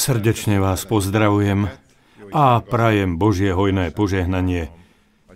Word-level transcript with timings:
Srdečne 0.00 0.56
vás 0.64 0.88
pozdravujem 0.88 1.68
a 2.32 2.44
prajem 2.64 3.20
Božie 3.20 3.52
hojné 3.52 3.92
požehnanie 3.92 4.72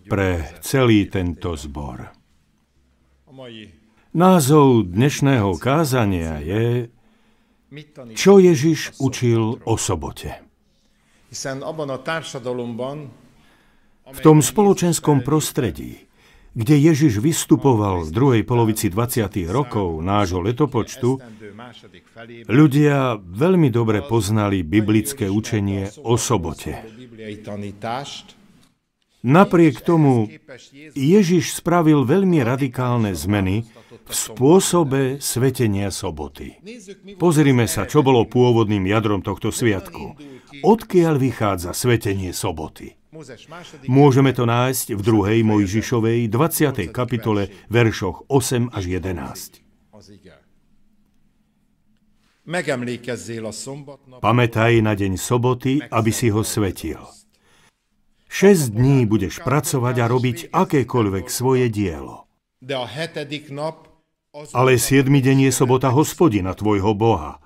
pre 0.08 0.48
celý 0.64 1.04
tento 1.12 1.52
zbor. 1.52 2.08
Názov 4.16 4.89
dnešného 4.89 5.61
kázania 5.61 6.40
je 6.40 6.89
Čo 8.16 8.40
Ježiš 8.40 8.96
učil 9.04 9.61
o 9.61 9.75
sobote. 9.76 10.40
V 14.08 14.21
tom 14.25 14.40
spoločenskom 14.40 15.21
prostredí, 15.21 16.07
kde 16.54 16.74
Ježiš 16.78 17.20
vystupoval 17.20 18.04
v 18.06 18.10
druhej 18.10 18.42
polovici 18.44 18.88
20. 18.88 19.28
rokov 19.48 20.00
nášho 20.00 20.40
letopočtu, 20.44 21.20
ľudia 22.48 23.20
veľmi 23.20 23.68
dobre 23.68 24.04
poznali 24.04 24.64
biblické 24.64 25.29
učenie 25.29 25.92
o 26.04 26.16
sobote. 26.16 26.79
Napriek 29.18 29.82
tomu 29.82 30.30
Ježiš 30.94 31.58
spravil 31.58 32.06
veľmi 32.06 32.39
radikálne 32.47 33.19
zmeny 33.19 33.67
v 34.08 34.12
spôsobe 34.14 35.19
svetenia 35.19 35.91
soboty. 35.91 36.55
Pozrime 37.19 37.67
sa, 37.67 37.84
čo 37.84 38.06
bolo 38.06 38.25
pôvodným 38.30 38.86
jadrom 38.86 39.20
tohto 39.20 39.50
sviatku. 39.50 40.14
Odkiaľ 40.62 41.14
vychádza 41.19 41.75
svetenie 41.75 42.30
soboty? 42.30 42.97
Môžeme 43.89 44.36
to 44.36 44.44
nájsť 44.44 44.92
v 44.92 45.00
2. 45.00 45.41
Mojžišovej 45.41 46.28
20. 46.28 46.92
kapitole 46.92 47.48
veršoch 47.72 48.28
8 48.28 48.69
až 48.69 48.84
11. 48.84 49.64
Pamätaj 54.20 54.73
na 54.84 54.92
deň 54.92 55.12
soboty, 55.17 55.81
aby 55.89 56.11
si 56.12 56.29
ho 56.29 56.45
svetil. 56.45 57.01
Šesť 58.29 58.77
dní 58.77 59.09
budeš 59.09 59.41
pracovať 59.41 59.97
a 60.05 60.06
robiť 60.09 60.39
akékoľvek 60.53 61.33
svoje 61.33 61.73
dielo. 61.73 62.29
Ale 64.53 64.73
siedmy 64.77 65.25
deň 65.25 65.48
je 65.48 65.53
sobota 65.56 65.89
hospodina, 65.89 66.53
tvojho 66.53 66.92
Boha. 66.92 67.41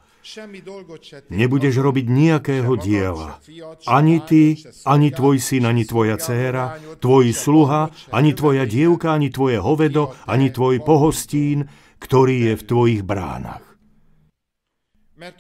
Nebudeš 1.35 1.75
robiť 1.83 2.07
nejakého 2.07 2.73
diela. 2.79 3.43
Ani 3.91 4.23
ty, 4.23 4.55
ani 4.87 5.11
tvoj 5.11 5.43
syn, 5.43 5.67
ani 5.67 5.83
tvoja 5.83 6.15
dcéra, 6.15 6.79
tvoj 7.03 7.35
sluha, 7.35 7.91
ani 8.15 8.31
tvoja 8.31 8.63
dievka, 8.63 9.19
ani 9.19 9.35
tvoje 9.35 9.59
hovedo, 9.59 10.15
ani 10.31 10.55
tvoj 10.55 10.79
pohostín, 10.87 11.67
ktorý 11.99 12.51
je 12.51 12.55
v 12.55 12.63
tvojich 12.63 13.03
bránach. 13.03 13.67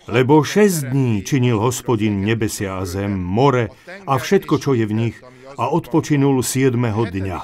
Lebo 0.06 0.42
šesť 0.42 0.94
dní 0.94 1.26
činil 1.26 1.58
hospodin 1.58 2.22
nebesia 2.22 2.82
a 2.82 2.86
zem, 2.86 3.18
more 3.18 3.70
a 4.06 4.14
všetko, 4.18 4.54
čo 4.62 4.78
je 4.78 4.86
v 4.86 4.94
nich, 4.94 5.16
a 5.58 5.70
odpočinul 5.70 6.42
siedmeho 6.42 7.06
dňa. 7.06 7.38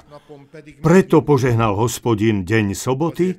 Preto 0.83 1.23
požehnal 1.23 1.75
hospodin 1.75 2.47
deň 2.47 2.79
soboty 2.79 3.35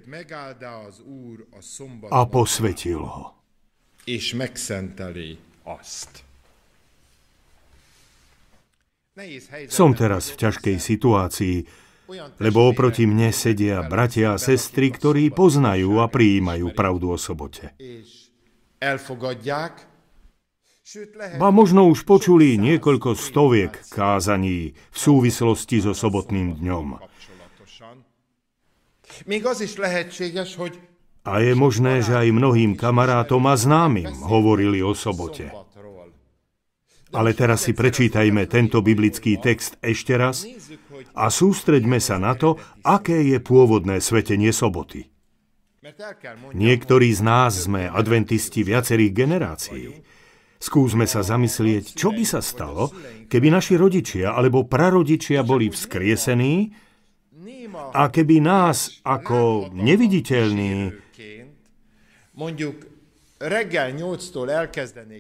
a 2.12 2.20
posvetil 2.28 3.02
ho 3.04 3.39
és 4.10 4.34
megszenteli 4.34 5.38
azt. 5.64 6.24
Som 9.70 9.94
teraz 9.94 10.32
v 10.34 10.36
ťažkej 10.48 10.78
situácii, 10.80 11.58
lebo 12.42 12.72
oproti 12.72 13.06
mne 13.06 13.30
sedia 13.30 13.86
bratia 13.86 14.34
a 14.34 14.42
sestry, 14.42 14.90
ktorí 14.90 15.30
poznajú 15.30 16.02
a 16.02 16.10
prijímajú 16.10 16.74
pravdu 16.74 17.14
o 17.14 17.18
sobote. 17.20 17.76
Ba 21.38 21.50
možno 21.54 21.86
už 21.86 22.02
počuli 22.08 22.58
niekoľko 22.58 23.14
stoviek 23.14 23.78
kázaní 23.94 24.74
v 24.74 24.98
súvislosti 24.98 25.86
so 25.86 25.94
sobotným 25.94 26.58
dňom. 26.58 26.98
Még 29.28 29.46
az 29.46 29.62
is 29.62 29.76
lehetséges, 29.78 30.56
hogy 30.56 30.89
a 31.26 31.44
je 31.44 31.54
možné, 31.56 32.00
že 32.00 32.16
aj 32.16 32.32
mnohým 32.32 32.80
kamarátom 32.80 33.44
a 33.50 33.56
známym 33.60 34.10
hovorili 34.24 34.80
o 34.80 34.96
sobote. 34.96 35.52
Ale 37.10 37.34
teraz 37.34 37.66
si 37.66 37.74
prečítajme 37.74 38.46
tento 38.46 38.86
biblický 38.86 39.42
text 39.42 39.82
ešte 39.82 40.14
raz 40.14 40.46
a 41.18 41.34
sústreďme 41.34 41.98
sa 41.98 42.22
na 42.22 42.38
to, 42.38 42.62
aké 42.86 43.26
je 43.26 43.42
pôvodné 43.42 43.98
svetenie 43.98 44.54
soboty. 44.54 45.10
Niektorí 46.54 47.10
z 47.10 47.22
nás 47.26 47.66
sme 47.66 47.90
adventisti 47.90 48.62
viacerých 48.62 49.12
generácií. 49.16 50.06
Skúsme 50.60 51.08
sa 51.08 51.24
zamyslieť, 51.24 51.96
čo 51.96 52.12
by 52.12 52.24
sa 52.28 52.44
stalo, 52.44 52.92
keby 53.32 53.48
naši 53.48 53.80
rodičia 53.80 54.36
alebo 54.36 54.68
prarodičia 54.68 55.42
boli 55.42 55.72
vzkriesení 55.72 56.70
a 57.96 58.12
keby 58.12 58.44
nás 58.44 59.02
ako 59.08 59.72
neviditeľní 59.72 60.92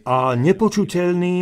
A 0.06 0.18
nepočuteľní 0.36 1.38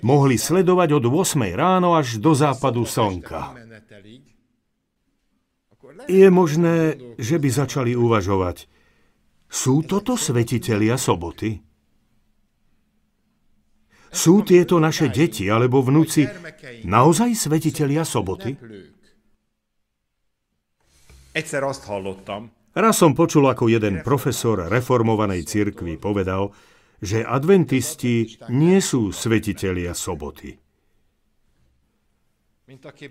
mohli 0.00 0.36
sledovať 0.38 0.88
od 0.98 1.04
8 1.10 1.58
ráno 1.58 1.98
až 1.98 2.16
do 2.22 2.32
západu 2.32 2.86
slnka. 2.86 3.52
Je 6.08 6.26
možné, 6.32 6.96
že 7.18 7.36
by 7.36 7.48
začali 7.50 7.92
uvažovať, 7.92 8.66
sú 9.52 9.84
toto 9.84 10.16
svetitelia 10.16 10.96
soboty? 10.96 11.60
Sú 14.12 14.44
tieto 14.44 14.80
naše 14.80 15.12
deti 15.12 15.48
alebo 15.48 15.84
vnúci 15.84 16.24
naozaj 16.84 17.36
svetitelia 17.36 18.04
soboty? 18.04 18.56
Egyszer 21.32 21.64
azt 21.64 21.88
hallottam, 21.88 22.52
Raz 22.72 22.96
som 22.96 23.12
počul, 23.12 23.44
ako 23.52 23.68
jeden 23.68 24.00
profesor 24.00 24.64
reformovanej 24.64 25.44
cirkvi 25.44 26.00
povedal, 26.00 26.56
že 27.04 27.20
adventisti 27.20 28.40
nie 28.48 28.80
sú 28.80 29.12
svetitelia 29.12 29.92
soboty. 29.92 30.56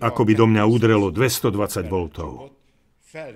Ako 0.02 0.26
by 0.26 0.32
do 0.34 0.46
mňa 0.50 0.62
udrelo 0.66 1.14
220 1.14 1.86
voltov. 1.86 2.50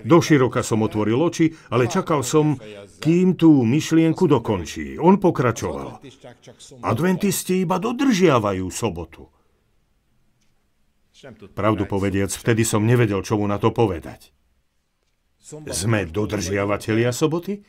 Doširoka 0.03 0.65
som 0.65 0.83
otvoril 0.83 1.21
oči, 1.21 1.53
ale 1.71 1.87
čakal 1.87 2.25
som, 2.25 2.57
kým 2.99 3.37
tú 3.37 3.63
myšlienku 3.63 4.25
dokončí. 4.27 4.97
On 4.97 5.21
pokračoval. 5.21 6.01
Adventisti 6.83 7.63
iba 7.63 7.77
dodržiavajú 7.77 8.67
sobotu. 8.73 9.29
Pravdu 11.53 11.85
povediac, 11.85 12.33
vtedy 12.33 12.65
som 12.65 12.83
nevedel, 12.83 13.21
čo 13.21 13.37
mu 13.37 13.45
na 13.45 13.61
to 13.61 13.71
povedať. 13.71 14.36
Sme 15.71 16.11
dodržiavatelia 16.11 17.15
soboty? 17.15 17.63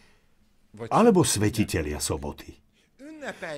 Alebo 0.89 1.21
svetitelia 1.21 2.01
soboty? 2.01 2.57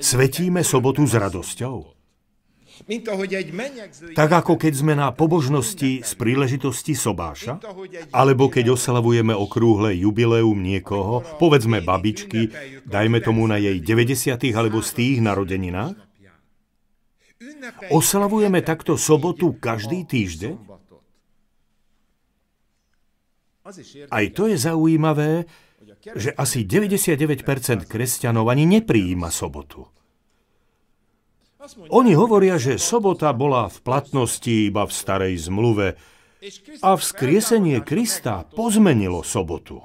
Svetíme 0.03 0.59
sobotu 0.59 1.07
s 1.07 1.15
radosťou? 1.15 1.95
Tak 4.15 4.29
ako 4.31 4.53
keď 4.55 4.73
sme 4.75 4.95
na 4.95 5.11
pobožnosti 5.11 5.99
z 5.99 6.11
príležitosti 6.15 6.95
sobáša, 6.95 7.59
alebo 8.15 8.47
keď 8.47 8.75
oslavujeme 8.75 9.35
okrúhle 9.35 9.95
jubileum 9.99 10.55
niekoho, 10.55 11.23
povedzme 11.39 11.83
babičky, 11.83 12.51
dajme 12.87 13.19
tomu 13.19 13.43
na 13.47 13.59
jej 13.59 13.83
90. 13.83 14.35
alebo 14.55 14.79
z 14.79 14.91
tých 14.95 15.17
narodeninách? 15.19 15.95
Oslavujeme 17.91 18.63
takto 18.63 18.95
sobotu 18.95 19.59
každý 19.59 20.07
týždeň? 20.07 20.78
Aj 24.09 24.25
to 24.33 24.49
je 24.49 24.57
zaujímavé, 24.57 25.45
že 26.15 26.33
asi 26.35 26.65
99% 26.65 27.45
kresťanov 27.85 28.49
ani 28.49 28.65
nepриjíma 28.79 29.29
sobotu. 29.31 29.87
Oni 31.91 32.15
hovoria, 32.15 32.55
že 32.55 32.79
sobota 32.79 33.35
bola 33.35 33.67
v 33.67 33.77
platnosti 33.83 34.71
iba 34.71 34.87
v 34.87 34.93
starej 34.95 35.35
zmluve 35.51 35.99
a 36.79 36.89
vzkriesenie 36.95 37.83
Krista 37.83 38.47
pozmenilo 38.47 39.21
sobotu. 39.27 39.83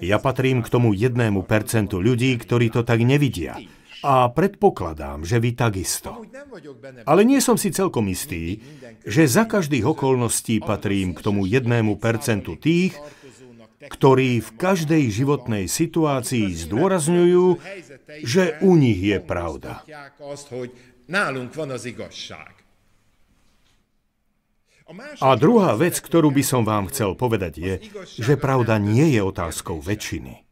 Ja 0.00 0.16
patrím 0.20 0.64
k 0.64 0.68
tomu 0.72 0.96
jednému 0.96 1.44
percentu 1.44 2.00
ľudí, 2.00 2.36
ktorí 2.40 2.72
to 2.72 2.84
tak 2.84 3.04
nevidia. 3.04 3.56
A 4.06 4.30
predpokladám, 4.30 5.26
že 5.26 5.42
vy 5.42 5.58
takisto. 5.58 6.22
Ale 7.02 7.26
nie 7.26 7.42
som 7.42 7.58
si 7.58 7.74
celkom 7.74 8.06
istý, 8.06 8.62
že 9.02 9.26
za 9.26 9.42
každých 9.42 9.82
okolností 9.82 10.62
patrím 10.62 11.18
k 11.18 11.20
tomu 11.22 11.50
jednému 11.50 11.98
percentu 11.98 12.54
tých, 12.54 12.94
ktorí 13.86 14.42
v 14.42 14.50
každej 14.58 15.04
životnej 15.10 15.64
situácii 15.70 16.50
zdôrazňujú, 16.66 17.46
že 18.22 18.58
u 18.62 18.74
nich 18.74 18.98
je 18.98 19.18
pravda. 19.22 19.82
A 25.20 25.28
druhá 25.36 25.76
vec, 25.76 26.00
ktorú 26.00 26.32
by 26.32 26.42
som 26.42 26.62
vám 26.64 26.88
chcel 26.88 27.12
povedať, 27.12 27.52
je, 27.60 27.74
že 28.18 28.40
pravda 28.40 28.80
nie 28.80 29.12
je 29.12 29.20
otázkou 29.20 29.84
väčšiny. 29.84 30.47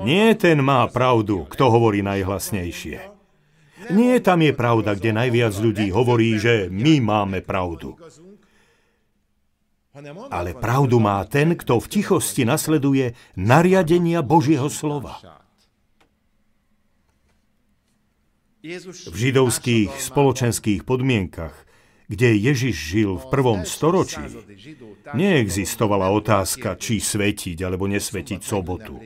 Nie 0.00 0.32
ten 0.32 0.64
má 0.64 0.88
pravdu, 0.88 1.44
kto 1.44 1.68
hovorí 1.68 2.00
najhlasnejšie. 2.00 3.18
Nie 3.92 4.18
tam 4.24 4.40
je 4.40 4.52
pravda, 4.56 4.96
kde 4.96 5.12
najviac 5.12 5.54
ľudí 5.60 5.92
hovorí, 5.92 6.40
že 6.40 6.72
my 6.72 7.04
máme 7.04 7.38
pravdu. 7.44 7.94
Ale 10.30 10.54
pravdu 10.54 11.02
má 11.02 11.20
ten, 11.28 11.52
kto 11.58 11.82
v 11.82 11.86
tichosti 12.00 12.46
nasleduje 12.46 13.18
nariadenia 13.36 14.24
Božieho 14.24 14.70
slova. 14.70 15.20
V 18.62 19.16
židovských 19.16 19.90
spoločenských 19.90 20.82
podmienkach, 20.82 21.67
kde 22.08 22.28
Ježiš 22.34 22.76
žil 22.76 23.20
v 23.20 23.24
prvom 23.28 23.68
storočí, 23.68 24.24
neexistovala 25.12 26.08
otázka, 26.16 26.80
či 26.80 27.04
svetiť 27.04 27.60
alebo 27.60 27.84
nesvetiť 27.84 28.40
sobotu. 28.40 28.96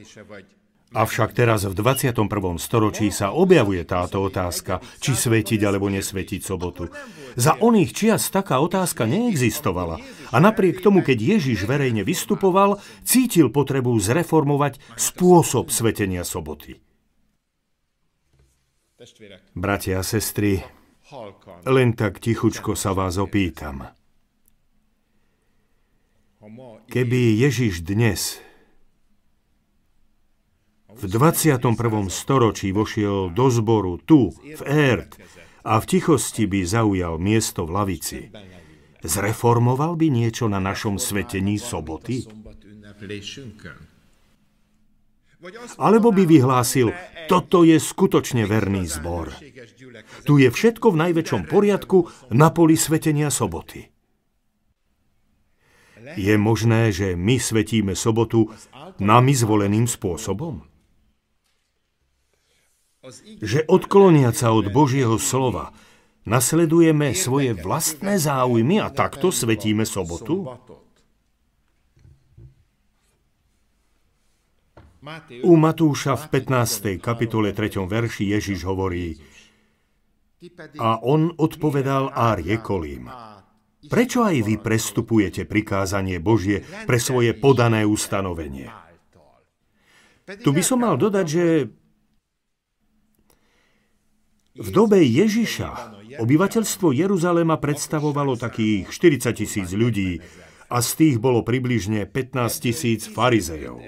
Avšak 0.92 1.32
teraz 1.32 1.64
v 1.64 1.72
21. 1.72 2.28
storočí 2.60 3.08
sa 3.08 3.32
objavuje 3.32 3.80
táto 3.88 4.20
otázka, 4.28 4.84
či 5.00 5.16
svetiť 5.16 5.60
alebo 5.64 5.88
nesvetiť 5.88 6.40
sobotu. 6.44 6.92
Za 7.32 7.56
oných 7.56 7.90
čias 7.96 8.28
taká 8.28 8.60
otázka 8.60 9.08
neexistovala 9.08 9.96
a 10.28 10.36
napriek 10.36 10.84
tomu, 10.84 11.00
keď 11.00 11.40
Ježiš 11.40 11.64
verejne 11.64 12.04
vystupoval, 12.04 12.76
cítil 13.08 13.48
potrebu 13.48 13.96
zreformovať 13.96 14.84
spôsob 15.00 15.72
svetenia 15.72 16.28
soboty. 16.28 16.76
Bratia 19.56 19.98
a 19.98 20.04
sestry, 20.04 20.60
len 21.66 21.94
tak 21.94 22.18
tichučko 22.18 22.74
sa 22.74 22.94
vás 22.96 23.18
opýtam. 23.18 23.86
Keby 26.90 27.20
Ježiš 27.38 27.86
dnes 27.86 28.42
v 30.92 31.02
21. 31.08 31.72
storočí 32.12 32.68
vošiel 32.74 33.32
do 33.32 33.46
zboru 33.48 33.96
tu, 34.02 34.34
v 34.34 34.62
Erd, 34.66 35.16
a 35.62 35.78
v 35.78 35.84
tichosti 35.86 36.44
by 36.50 36.66
zaujal 36.66 37.16
miesto 37.22 37.64
v 37.64 37.70
lavici, 37.70 38.20
zreformoval 39.00 39.94
by 39.94 40.10
niečo 40.10 40.50
na 40.50 40.58
našom 40.58 40.98
svetení 40.98 41.56
soboty? 41.56 42.26
Alebo 45.78 46.14
by 46.14 46.22
vyhlásil, 46.22 46.94
toto 47.26 47.66
je 47.66 47.78
skutočne 47.78 48.46
verný 48.46 48.86
zbor. 48.86 49.34
Tu 50.22 50.32
je 50.42 50.48
všetko 50.48 50.94
v 50.94 51.00
najväčšom 51.08 51.42
poriadku 51.50 52.06
na 52.30 52.54
poli 52.54 52.78
svetenia 52.78 53.30
soboty. 53.32 53.90
Je 56.18 56.34
možné, 56.34 56.90
že 56.90 57.14
my 57.14 57.38
svetíme 57.38 57.94
sobotu 57.94 58.50
nami 58.98 59.34
zvoleným 59.34 59.86
spôsobom? 59.86 60.72
že 63.42 63.66
odkloniať 63.66 64.34
sa 64.46 64.48
od 64.54 64.70
Božieho 64.70 65.18
slova 65.18 65.74
nasledujeme 66.22 67.10
svoje 67.18 67.50
vlastné 67.50 68.14
záujmy 68.14 68.78
a 68.78 68.94
takto 68.94 69.34
svetíme 69.34 69.82
sobotu? 69.82 70.46
U 75.42 75.58
Matúša 75.58 76.14
v 76.14 76.46
15. 76.46 77.02
kapitole 77.02 77.50
3. 77.50 77.74
verši 77.90 78.38
Ježiš 78.38 78.62
hovorí 78.62 79.18
A 80.78 81.02
on 81.02 81.34
odpovedal 81.34 82.14
a 82.14 82.38
riekol 82.38 82.86
im 82.86 83.10
Prečo 83.90 84.22
aj 84.22 84.46
vy 84.46 84.62
prestupujete 84.62 85.42
prikázanie 85.42 86.22
Božie 86.22 86.62
pre 86.86 87.02
svoje 87.02 87.34
podané 87.34 87.82
ustanovenie? 87.82 88.70
Tu 90.38 90.54
by 90.54 90.62
som 90.62 90.78
mal 90.78 90.94
dodať, 90.94 91.26
že 91.26 91.46
v 94.54 94.68
dobe 94.70 95.02
Ježiša 95.02 95.98
obyvateľstvo 96.22 96.94
Jeruzalema 96.94 97.58
predstavovalo 97.58 98.38
takých 98.38 98.86
40 98.86 99.34
tisíc 99.34 99.66
ľudí 99.74 100.22
a 100.72 100.80
z 100.80 100.90
tých 100.96 101.16
bolo 101.20 101.44
približne 101.44 102.08
15 102.08 102.64
tisíc 102.64 103.04
farizejov. 103.04 103.84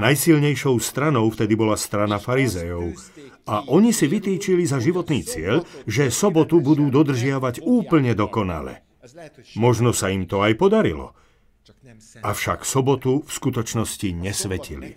Najsilnejšou 0.00 0.74
stranou 0.80 1.28
vtedy 1.28 1.52
bola 1.52 1.76
strana 1.76 2.16
farizejov 2.16 2.96
a 3.44 3.68
oni 3.68 3.92
si 3.92 4.08
vytýčili 4.08 4.64
za 4.64 4.80
životný 4.80 5.20
cieľ, 5.20 5.68
že 5.84 6.08
sobotu 6.08 6.64
budú 6.64 6.88
dodržiavať 6.88 7.60
úplne 7.60 8.16
dokonale. 8.16 8.80
Možno 9.60 9.92
sa 9.92 10.08
im 10.08 10.24
to 10.24 10.40
aj 10.40 10.56
podarilo– 10.56 11.12
Avšak 12.22 12.64
sobotu 12.64 13.24
v 13.24 13.30
skutočnosti 13.30 14.08
nesvetili. 14.12 14.96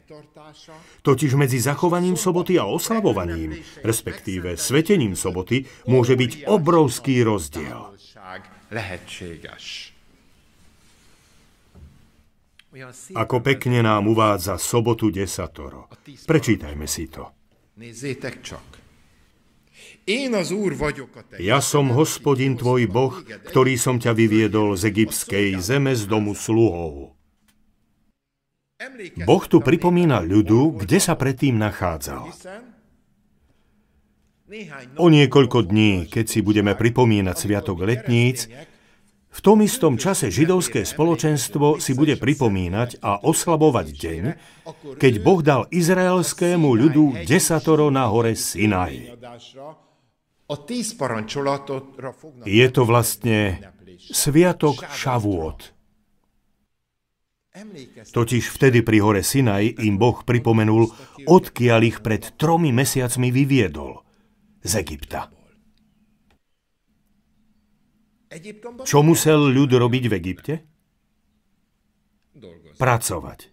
Totiž 1.01 1.31
medzi 1.35 1.59
zachovaním 1.59 2.15
soboty 2.15 2.59
a 2.59 2.67
oslavovaním, 2.67 3.59
respektíve 3.83 4.55
svetením 4.55 5.15
soboty, 5.15 5.67
môže 5.87 6.15
byť 6.15 6.47
obrovský 6.47 7.23
rozdiel. 7.23 7.95
Ako 13.19 13.43
pekne 13.43 13.83
nám 13.83 14.07
uvádza 14.07 14.55
sobotu 14.55 15.11
desatoro. 15.11 15.91
Prečítajme 16.07 16.87
si 16.87 17.11
to. 17.11 17.27
Nézzétek 17.75 18.39
csak. 18.39 18.63
Ja 21.37 21.59
som 21.61 21.93
hospodin 21.93 22.57
tvoj 22.57 22.89
Boh, 22.89 23.15
ktorý 23.21 23.75
som 23.77 24.01
ťa 24.01 24.15
vyviedol 24.17 24.73
z 24.79 24.89
egyptskej 24.89 25.61
zeme 25.61 25.93
z 25.93 26.09
domu 26.09 26.33
sluhov. 26.33 27.13
Boh 29.27 29.43
tu 29.45 29.61
pripomína 29.61 30.25
ľudu, 30.25 30.81
kde 30.81 30.97
sa 30.97 31.13
predtým 31.13 31.59
nachádzal. 31.59 32.33
O 34.99 35.07
niekoľko 35.07 35.71
dní, 35.71 36.11
keď 36.11 36.25
si 36.27 36.39
budeme 36.43 36.75
pripomínať 36.75 37.35
Sviatok 37.39 37.87
letníc, 37.87 38.51
v 39.31 39.39
tom 39.39 39.63
istom 39.63 39.95
čase 39.95 40.27
židovské 40.27 40.83
spoločenstvo 40.83 41.79
si 41.79 41.95
bude 41.95 42.19
pripomínať 42.19 42.99
a 42.99 43.23
oslabovať 43.23 43.87
deň, 43.95 44.23
keď 44.99 45.13
Boh 45.23 45.39
dal 45.39 45.71
izraelskému 45.71 46.67
ľudu 46.67 47.23
desatoro 47.23 47.87
na 47.87 48.11
hore 48.11 48.35
Sinaj. 48.35 49.15
Je 52.43 52.67
to 52.67 52.81
vlastne 52.83 53.39
sviatok 54.03 54.83
Šavôd. 54.91 55.71
Totiž 58.11 58.43
vtedy 58.51 58.83
pri 58.83 58.99
hore 58.99 59.23
Sinaj 59.23 59.79
im 59.79 59.95
Boh 59.95 60.19
pripomenul, 60.27 60.91
odkiaľ 61.23 61.79
ich 61.87 62.03
pred 62.03 62.35
tromi 62.35 62.75
mesiacmi 62.75 63.31
vyviedol 63.31 64.10
z 64.61 64.73
Egypta. 64.77 65.29
Čo 68.87 69.03
musel 69.03 69.51
ľud 69.51 69.75
robiť 69.75 70.03
v 70.07 70.13
Egypte? 70.15 70.53
Pracovať. 72.79 73.51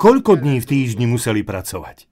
Koľko 0.00 0.40
dní 0.40 0.60
v 0.60 0.66
týždni 0.66 1.04
museli 1.04 1.44
pracovať? 1.44 2.08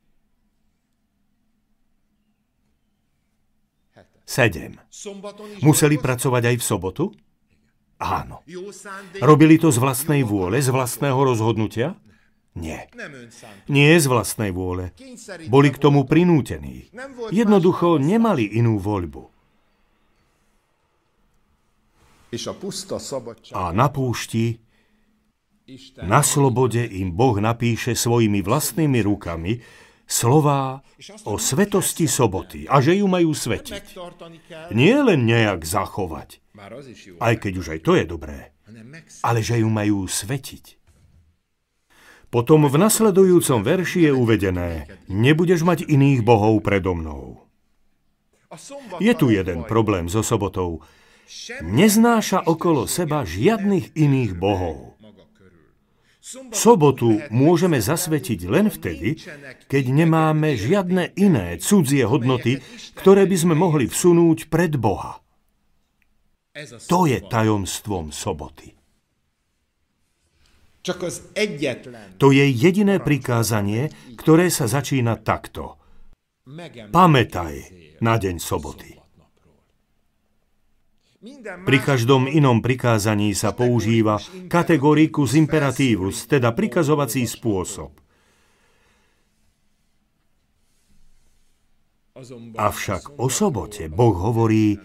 Sedem. 4.29 4.77
Museli 5.65 5.97
pracovať 5.97 6.43
aj 6.53 6.57
v 6.61 6.65
sobotu? 6.65 7.05
Áno. 7.97 8.45
Robili 9.25 9.57
to 9.57 9.73
z 9.73 9.81
vlastnej 9.81 10.21
vôle, 10.21 10.61
z 10.61 10.69
vlastného 10.69 11.17
rozhodnutia? 11.17 11.97
Nie. 12.55 12.89
Nie 13.69 14.01
z 14.01 14.07
vlastnej 14.09 14.51
vôle. 14.51 14.91
Boli 15.47 15.69
k 15.71 15.79
tomu 15.79 16.09
prinútení. 16.09 16.89
Jednoducho 17.31 18.01
nemali 18.01 18.49
inú 18.49 18.81
voľbu. 18.81 19.31
A 23.57 23.63
na 23.73 23.89
púšti, 23.89 24.61
na 26.05 26.21
slobode 26.21 26.85
im 26.85 27.13
Boh 27.13 27.37
napíše 27.41 27.97
svojimi 27.97 28.45
vlastnými 28.45 29.01
rukami, 29.05 29.61
slová 30.09 30.81
o 31.29 31.37
svetosti 31.37 32.09
soboty 32.09 32.65
a 32.65 32.81
že 32.81 32.97
ju 32.97 33.07
majú 33.09 33.37
svetiť. 33.37 33.97
Nie 34.73 35.05
len 35.05 35.29
nejak 35.29 35.69
zachovať, 35.69 36.41
aj 37.21 37.35
keď 37.37 37.53
už 37.61 37.67
aj 37.77 37.81
to 37.85 37.93
je 37.97 38.05
dobré, 38.09 38.57
ale 39.21 39.45
že 39.45 39.61
ju 39.61 39.69
majú 39.69 40.09
svetiť. 40.09 40.78
Potom 42.29 42.69
v 42.69 42.77
nasledujúcom 42.77 43.65
verši 43.65 44.09
je 44.09 44.13
uvedené, 44.13 44.71
nebudeš 45.09 45.65
mať 45.65 45.89
iných 45.89 46.21
bohov 46.21 46.61
predo 46.61 46.93
mnou. 46.93 47.49
Je 49.01 49.13
tu 49.17 49.33
jeden 49.33 49.65
problém 49.65 50.09
so 50.13 50.21
sobotou. 50.21 50.85
Neznáša 51.61 52.49
okolo 52.49 52.89
seba 52.89 53.25
žiadnych 53.25 53.93
iných 53.97 54.33
bohov. 54.37 54.97
Sobotu 56.53 57.25
môžeme 57.33 57.81
zasvetiť 57.81 58.41
len 58.45 58.69
vtedy, 58.69 59.17
keď 59.65 59.85
nemáme 59.89 60.57
žiadne 60.57 61.17
iné 61.17 61.57
cudzie 61.57 62.05
hodnoty, 62.05 62.61
ktoré 63.01 63.25
by 63.25 63.37
sme 63.37 63.55
mohli 63.57 63.89
vsunúť 63.89 64.53
pred 64.53 64.77
Boha. 64.77 65.25
To 66.93 67.09
je 67.09 67.25
tajomstvom 67.25 68.13
soboty. 68.13 68.78
To 72.19 72.29
je 72.33 72.45
jediné 72.49 72.97
prikázanie, 73.03 73.93
ktoré 74.17 74.49
sa 74.49 74.71
začína 74.71 75.21
takto. 75.21 75.77
Pamätaj 76.95 77.55
na 78.01 78.15
deň 78.17 78.37
soboty. 78.41 78.99
Pri 81.67 81.79
každom 81.83 82.31
inom 82.31 82.63
prikázaní 82.63 83.35
sa 83.35 83.51
používa 83.51 84.23
kategorikus 84.47 85.35
imperatívus, 85.35 86.31
teda 86.31 86.55
prikazovací 86.55 87.27
spôsob. 87.27 87.91
Avšak 92.55 93.19
o 93.19 93.27
sobote 93.27 93.91
Boh 93.91 94.15
hovorí, 94.15 94.79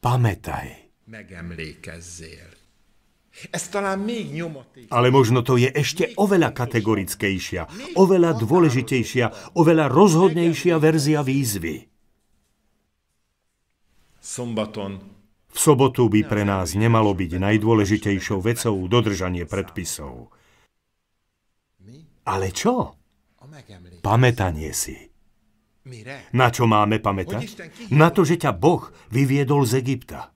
pamätaj. 0.00 0.92
Ale 4.92 5.08
možno 5.10 5.42
to 5.42 5.58
je 5.58 5.68
ešte 5.72 6.14
oveľa 6.14 6.54
kategorickejšia, 6.54 7.94
oveľa 7.98 8.38
dôležitejšia, 8.38 9.56
oveľa 9.58 9.86
rozhodnejšia 9.90 10.76
verzia 10.78 11.20
výzvy. 11.24 11.88
V 15.52 15.58
sobotu 15.60 16.08
by 16.08 16.20
pre 16.24 16.48
nás 16.48 16.72
nemalo 16.72 17.12
byť 17.12 17.32
najdôležitejšou 17.36 18.38
vecou 18.40 18.76
dodržanie 18.88 19.44
predpisov. 19.44 20.32
Ale 22.22 22.54
čo? 22.54 22.96
Pamätanie 24.00 24.70
si. 24.72 24.96
Na 26.30 26.48
čo 26.54 26.70
máme 26.70 27.02
pamätať? 27.02 27.42
Na 27.90 28.14
to, 28.14 28.22
že 28.22 28.38
ťa 28.38 28.54
Boh 28.54 28.86
vyviedol 29.10 29.66
z 29.66 29.82
Egypta. 29.82 30.30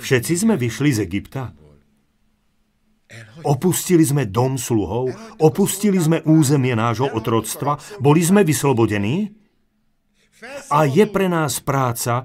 Všetci 0.00 0.32
sme 0.32 0.54
vyšli 0.56 0.90
z 0.96 1.00
Egypta. 1.04 1.52
Opustili 3.44 4.00
sme 4.00 4.24
dom 4.24 4.56
sluhov, 4.56 5.12
opustili 5.36 6.00
sme 6.00 6.24
územie 6.24 6.72
nášho 6.72 7.12
otroctva, 7.12 7.76
boli 8.00 8.24
sme 8.24 8.40
vyslobodení 8.40 9.28
a 10.72 10.88
je 10.88 11.04
pre 11.04 11.28
nás 11.28 11.60
práca 11.60 12.24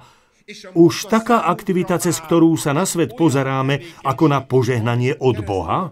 už 0.71 1.11
taká 1.11 1.43
aktivita, 1.43 1.99
cez 1.99 2.23
ktorú 2.23 2.55
sa 2.55 2.71
na 2.71 2.87
svet 2.87 3.19
pozeráme 3.19 3.83
ako 4.07 4.31
na 4.31 4.39
požehnanie 4.39 5.19
od 5.19 5.43
Boha? 5.43 5.91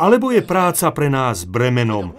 Alebo 0.00 0.26
je 0.32 0.42
práca 0.42 0.86
pre 0.90 1.08
nás 1.12 1.44
bremenom. 1.44 2.16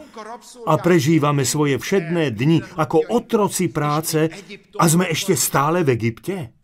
A 0.70 0.74
prežívame 0.78 1.42
svoje 1.42 1.82
všedné 1.82 2.34
dni 2.34 2.62
ako 2.78 3.10
otroci 3.10 3.70
práce 3.74 4.30
a 4.78 4.84
sme 4.86 5.10
ešte 5.10 5.34
stále 5.34 5.82
v 5.82 5.90
Egypte? 5.98 6.56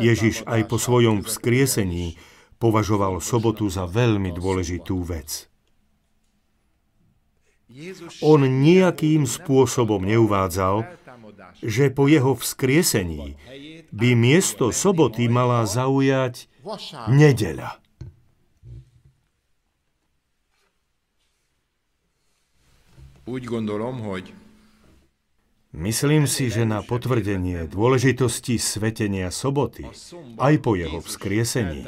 Ježiš 0.00 0.48
aj 0.48 0.60
po 0.72 0.80
svojom 0.80 1.20
vzkriesení 1.20 2.16
považoval 2.56 3.20
sobotu 3.20 3.68
za 3.68 3.84
veľmi 3.84 4.32
dôležitú 4.32 5.04
vec. 5.04 5.52
On 8.24 8.40
nejakým 8.40 9.28
spôsobom 9.28 10.00
neuvádzal, 10.00 10.88
že 11.62 11.90
po 11.90 12.06
jeho 12.06 12.38
vzkriesení 12.38 13.36
by 13.90 14.10
miesto 14.14 14.70
soboty 14.70 15.26
mala 15.26 15.64
zaujať 15.64 16.46
nedeľa. 17.08 17.80
Myslím 25.68 26.24
si, 26.24 26.48
že 26.48 26.64
na 26.64 26.80
potvrdenie 26.80 27.68
dôležitosti 27.68 28.56
svetenia 28.56 29.28
soboty 29.28 29.84
aj 30.40 30.54
po 30.64 30.72
jeho 30.72 31.04
vzkriesení 31.04 31.84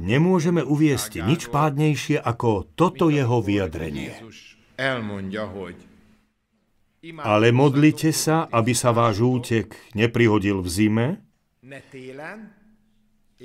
nemôžeme 0.00 0.64
uviesť 0.64 1.20
nič 1.20 1.52
pádnejšie 1.52 2.16
ako 2.16 2.64
toto 2.72 3.12
jeho 3.12 3.44
vyjadrenie. 3.44 4.16
Ale 7.00 7.48
modlite 7.48 8.12
sa, 8.12 8.44
aby 8.52 8.76
sa 8.76 8.92
váš 8.92 9.24
útek 9.24 9.72
neprihodil 9.96 10.60
v 10.60 10.68
zime 10.68 11.06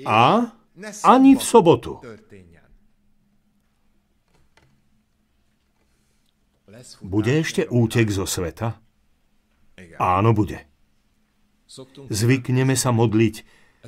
a 0.04 0.52
ani 1.00 1.32
v 1.32 1.42
sobotu. 1.42 2.04
Bude 7.00 7.32
ešte 7.40 7.64
útek 7.72 8.12
zo 8.12 8.28
sveta? 8.28 8.76
Áno, 9.96 10.36
bude. 10.36 10.68
Zvykneme 12.12 12.76
sa 12.76 12.92
modliť, 12.92 13.34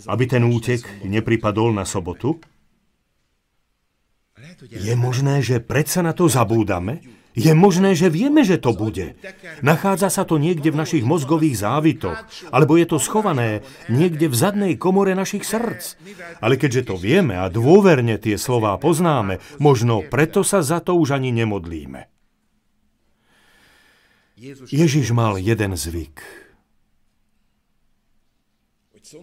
aby 0.08 0.24
ten 0.24 0.48
útek 0.48 0.80
nepripadol 1.04 1.76
na 1.76 1.84
sobotu? 1.84 2.40
Je 4.72 4.94
možné, 4.96 5.44
že 5.44 5.60
predsa 5.60 6.00
na 6.00 6.16
to 6.16 6.24
zabúdame? 6.24 7.17
Je 7.36 7.52
možné, 7.54 7.94
že 7.94 8.10
vieme, 8.10 8.42
že 8.42 8.58
to 8.58 8.74
bude. 8.74 9.14
Nachádza 9.62 10.08
sa 10.10 10.24
to 10.26 10.40
niekde 10.40 10.74
v 10.74 10.80
našich 10.80 11.04
mozgových 11.06 11.60
závitoch, 11.60 12.18
alebo 12.50 12.74
je 12.74 12.86
to 12.88 12.98
schované 12.98 13.62
niekde 13.86 14.26
v 14.26 14.34
zadnej 14.34 14.74
komore 14.74 15.14
našich 15.14 15.46
srdc. 15.46 15.94
Ale 16.42 16.58
keďže 16.58 16.90
to 16.90 16.94
vieme 16.98 17.38
a 17.38 17.46
dôverne 17.52 18.18
tie 18.18 18.34
slová 18.40 18.74
poznáme, 18.80 19.38
možno 19.62 20.02
preto 20.02 20.42
sa 20.42 20.64
za 20.66 20.82
to 20.82 20.98
už 20.98 21.14
ani 21.14 21.30
nemodlíme. 21.30 22.10
Ježiš 24.70 25.10
mal 25.10 25.38
jeden 25.38 25.74
zvyk. 25.74 26.22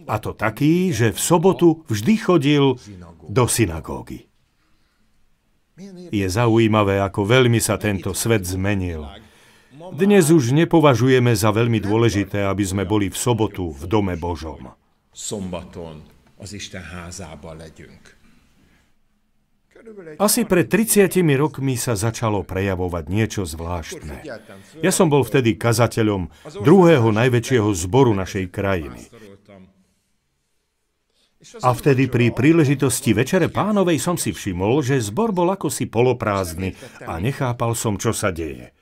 A 0.09 0.17
to 0.17 0.33
taký, 0.33 0.89
že 0.89 1.13
v 1.13 1.19
sobotu 1.19 1.85
vždy 1.85 2.13
chodil 2.17 2.65
do 3.29 3.43
synagógy. 3.45 4.25
Je 6.11 6.27
zaujímavé, 6.31 7.03
ako 7.03 7.27
veľmi 7.27 7.59
sa 7.59 7.75
tento 7.75 8.15
svet 8.15 8.47
zmenil. 8.47 9.03
Dnes 9.91 10.31
už 10.31 10.55
nepovažujeme 10.55 11.35
za 11.35 11.51
veľmi 11.51 11.83
dôležité, 11.83 12.47
aby 12.47 12.63
sme 12.63 12.87
boli 12.87 13.11
v 13.11 13.17
sobotu 13.19 13.75
v 13.75 13.83
dome 13.83 14.15
Božom. 14.15 14.71
Asi 20.17 20.41
pred 20.47 20.65
30 20.65 21.11
rokmi 21.37 21.75
sa 21.77 21.93
začalo 21.93 22.41
prejavovať 22.41 23.03
niečo 23.11 23.43
zvláštne. 23.43 24.23
Ja 24.79 24.91
som 24.95 25.11
bol 25.11 25.27
vtedy 25.27 25.59
kazateľom 25.59 26.31
druhého 26.63 27.11
najväčšieho 27.11 27.69
zboru 27.75 28.15
našej 28.15 28.49
krajiny. 28.49 29.11
A 31.61 31.69
vtedy 31.77 32.09
pri 32.09 32.33
príležitosti 32.33 33.13
Večere 33.13 33.53
pánovej 33.53 34.01
som 34.01 34.17
si 34.17 34.33
všimol, 34.33 34.81
že 34.81 34.97
zbor 34.97 35.29
bol 35.29 35.53
ako 35.53 35.69
si 35.69 35.85
poloprázdny 35.85 36.73
a 37.05 37.21
nechápal 37.21 37.77
som, 37.77 38.01
čo 38.01 38.09
sa 38.17 38.33
deje. 38.33 38.73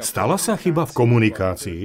Stala 0.00 0.40
sa 0.40 0.56
chyba 0.56 0.88
v 0.88 0.96
komunikácii? 0.96 1.84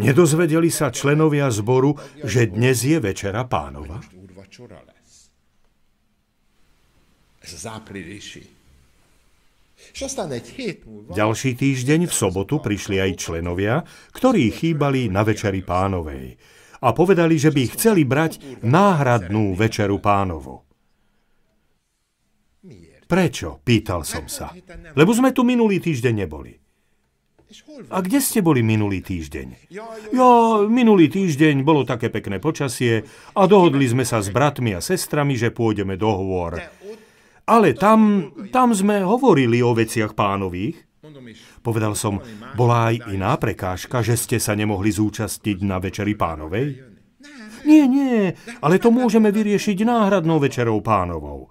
Nedozvedeli 0.00 0.72
sa 0.72 0.88
členovia 0.88 1.52
zboru, 1.52 1.92
že 2.24 2.48
dnes 2.48 2.80
je 2.80 2.96
Večera 2.96 3.44
pánova? 3.44 4.00
Ďalší 11.12 11.50
týždeň 11.60 12.00
v 12.08 12.14
sobotu 12.14 12.56
prišli 12.56 13.04
aj 13.04 13.20
členovia, 13.20 13.84
ktorí 14.16 14.48
chýbali 14.48 15.12
na 15.12 15.28
Večeri 15.28 15.60
pánovej 15.60 16.53
a 16.84 16.92
povedali, 16.92 17.40
že 17.40 17.48
by 17.48 17.72
chceli 17.72 18.04
brať 18.04 18.60
náhradnú 18.60 19.56
večeru 19.56 19.96
pánovu. 20.04 20.60
Prečo? 23.04 23.60
Pýtal 23.64 24.04
som 24.04 24.28
sa. 24.28 24.52
Lebo 24.96 25.16
sme 25.16 25.32
tu 25.32 25.44
minulý 25.44 25.80
týždeň 25.80 26.14
neboli. 26.24 26.52
A 27.94 28.02
kde 28.02 28.18
ste 28.18 28.42
boli 28.42 28.66
minulý 28.66 28.98
týždeň? 28.98 29.70
Ja, 29.70 29.86
minulý 30.66 31.06
týždeň 31.06 31.62
bolo 31.62 31.86
také 31.86 32.10
pekné 32.10 32.42
počasie 32.42 33.06
a 33.36 33.46
dohodli 33.46 33.86
sme 33.86 34.02
sa 34.02 34.18
s 34.18 34.32
bratmi 34.32 34.74
a 34.74 34.82
sestrami, 34.82 35.38
že 35.38 35.54
pôjdeme 35.54 35.94
do 35.94 36.10
hôr. 36.10 36.58
Ale 37.44 37.76
tam, 37.76 38.32
tam 38.50 38.74
sme 38.74 39.04
hovorili 39.04 39.62
o 39.62 39.76
veciach 39.76 40.16
pánových. 40.16 40.80
Povedal 41.62 41.94
som, 41.94 42.20
bola 42.58 42.90
aj 42.92 43.10
iná 43.14 43.34
prekážka, 43.38 44.02
že 44.02 44.18
ste 44.18 44.36
sa 44.42 44.52
nemohli 44.52 44.90
zúčastiť 44.90 45.62
na 45.64 45.78
Večeri 45.78 46.14
pánovej? 46.18 46.94
Nie, 47.64 47.88
nie, 47.88 48.36
ale 48.60 48.76
to 48.76 48.92
môžeme 48.92 49.32
vyriešiť 49.32 49.88
náhradnou 49.88 50.36
Večerou 50.36 50.84
pánovou. 50.84 51.48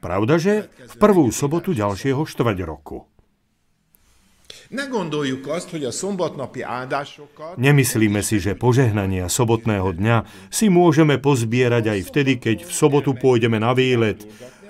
Pravda, 0.00 0.40
že 0.40 0.68
v 0.68 0.94
prvú 0.96 1.28
sobotu 1.32 1.76
ďalšieho 1.76 2.24
štvrť 2.24 2.58
roku. 2.64 3.08
Nemyslíme 7.58 8.20
si, 8.22 8.36
že 8.38 8.52
požehnania 8.54 9.26
sobotného 9.26 9.88
dňa 9.98 10.16
si 10.46 10.66
môžeme 10.70 11.18
pozbierať 11.18 11.84
aj 11.90 12.00
vtedy, 12.06 12.32
keď 12.38 12.56
v 12.66 12.72
sobotu 12.72 13.18
pôjdeme 13.18 13.58
na 13.58 13.74
výlet 13.74 14.22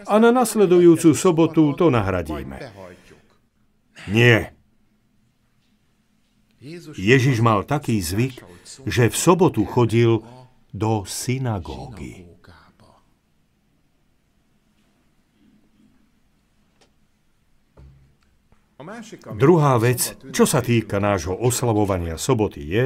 a 0.08 0.18
na 0.18 0.32
nasledujúcu 0.32 1.12
sobotu 1.12 1.76
to 1.76 1.92
nahradíme. 1.92 2.56
Nie. 4.08 4.56
Ježiš 6.96 7.40
mal 7.40 7.64
taký 7.64 8.00
zvyk, 8.00 8.44
že 8.84 9.08
v 9.08 9.16
sobotu 9.16 9.64
chodil 9.64 10.24
do 10.72 11.04
synagógy. 11.08 12.28
Druhá 19.36 19.76
vec, 19.76 20.16
čo 20.32 20.48
sa 20.48 20.64
týka 20.64 20.96
nášho 20.96 21.36
oslavovania 21.36 22.16
soboty, 22.16 22.64
je, 22.64 22.84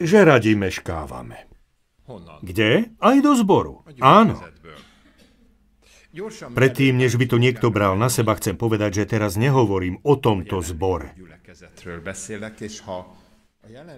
že 0.00 0.18
radi 0.24 0.56
meškávame. 0.56 1.52
Kde? 2.42 2.96
Aj 2.98 3.16
do 3.20 3.32
zboru. 3.36 3.84
Áno. 4.00 4.40
Predtým, 6.52 6.92
než 7.00 7.16
by 7.16 7.24
to 7.24 7.36
niekto 7.40 7.72
bral 7.72 7.96
na 7.96 8.12
seba, 8.12 8.36
chcem 8.36 8.52
povedať, 8.52 9.00
že 9.00 9.16
teraz 9.16 9.40
nehovorím 9.40 9.96
o 10.04 10.20
tomto 10.20 10.60
zbore. 10.60 11.16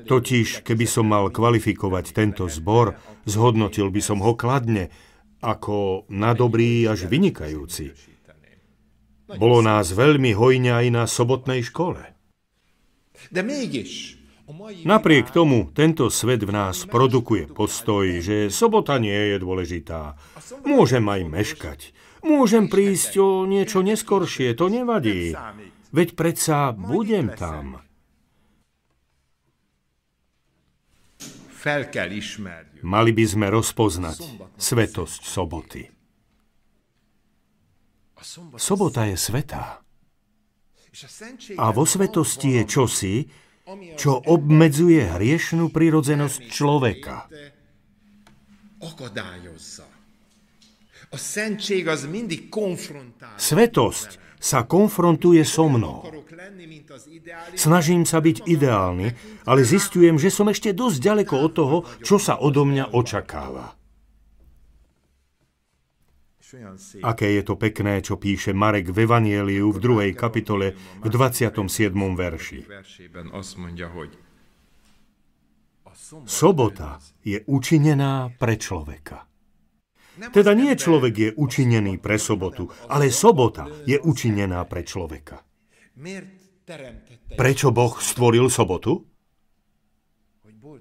Totiž, 0.07 0.63
keby 0.63 0.87
som 0.87 1.11
mal 1.11 1.33
kvalifikovať 1.35 2.05
tento 2.15 2.47
zbor, 2.47 2.95
zhodnotil 3.27 3.91
by 3.91 4.01
som 4.05 4.23
ho 4.23 4.39
kladne, 4.39 4.95
ako 5.43 6.07
na 6.13 6.37
dobrý 6.37 6.87
až 6.87 7.11
vynikajúci. 7.11 7.91
Bolo 9.35 9.65
nás 9.65 9.91
veľmi 9.91 10.37
hojne 10.37 10.71
aj 10.71 10.87
na 10.93 11.05
sobotnej 11.09 11.67
škole. 11.67 11.99
Napriek 14.85 15.33
tomu 15.33 15.73
tento 15.73 16.13
svet 16.13 16.45
v 16.45 16.53
nás 16.53 16.85
produkuje 16.85 17.49
postoj, 17.49 18.05
že 18.21 18.53
sobota 18.53 19.01
nie 19.01 19.33
je 19.33 19.37
dôležitá. 19.41 20.21
Môžem 20.69 21.09
aj 21.09 21.21
meškať. 21.25 21.81
Môžem 22.25 22.73
prísť 22.73 23.21
o 23.21 23.45
niečo 23.45 23.85
neskoršie, 23.85 24.57
to 24.57 24.73
nevadí. 24.73 25.37
Veď 25.93 26.09
predsa 26.17 26.73
budem 26.73 27.29
tam. 27.37 27.85
Mali 32.85 33.11
by 33.17 33.25
sme 33.25 33.47
rozpoznať 33.49 34.19
svetosť 34.57 35.21
soboty. 35.25 35.83
Sobota 38.57 39.05
je 39.09 39.17
svetá. 39.17 39.85
A 41.61 41.67
vo 41.73 41.85
svetosti 41.85 42.61
je 42.61 42.63
čosi, 42.65 43.17
čo 43.97 44.21
obmedzuje 44.21 45.09
hriešnú 45.09 45.73
prirodzenosť 45.73 46.41
človeka. 46.53 47.29
Svetosť 53.39 54.11
sa 54.45 54.69
konfrontuje 54.69 55.41
so 55.49 55.73
mnou. 55.73 56.05
Snažím 57.57 58.05
sa 58.05 58.21
byť 58.21 58.45
ideálny, 58.45 59.09
ale 59.49 59.61
zistujem, 59.65 60.21
že 60.21 60.29
som 60.29 60.53
ešte 60.53 60.77
dosť 60.77 60.99
ďaleko 61.01 61.35
od 61.41 61.53
toho, 61.57 61.77
čo 62.05 62.21
sa 62.21 62.37
odo 62.37 62.69
mňa 62.69 62.93
očakáva. 62.93 63.73
Aké 67.03 67.35
je 67.35 67.43
to 67.43 67.59
pekné, 67.59 67.99
čo 68.05 68.15
píše 68.15 68.55
Marek 68.55 68.95
v 68.95 69.09
Evanieliu 69.09 69.75
v 69.75 69.79
druhej 69.81 70.13
kapitole 70.15 70.77
v 71.03 71.07
27. 71.11 71.91
verši. 72.15 72.61
Sobota 76.29 77.01
je 77.25 77.39
učinená 77.49 78.31
pre 78.39 78.55
človeka. 78.61 79.34
Teda 80.15 80.55
nie 80.55 80.71
človek 80.79 81.15
je 81.15 81.29
učinený 81.35 81.99
pre 81.99 82.23
sobotu, 82.23 82.71
ale 82.87 83.11
sobota 83.11 83.67
je 83.83 83.99
učinená 83.99 84.63
pre 84.71 84.87
človeka. 84.87 85.43
Prečo 87.35 87.69
Boh 87.75 87.95
stvoril 87.99 88.47
sobotu? 88.47 89.03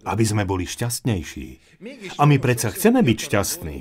Aby 0.04 0.24
sme 0.26 0.44
boli 0.46 0.70
šťastnejší. 0.70 1.48
A 2.18 2.24
my 2.30 2.38
predsa 2.38 2.70
chceme 2.74 3.02
byť 3.02 3.18
šťastní. 3.30 3.80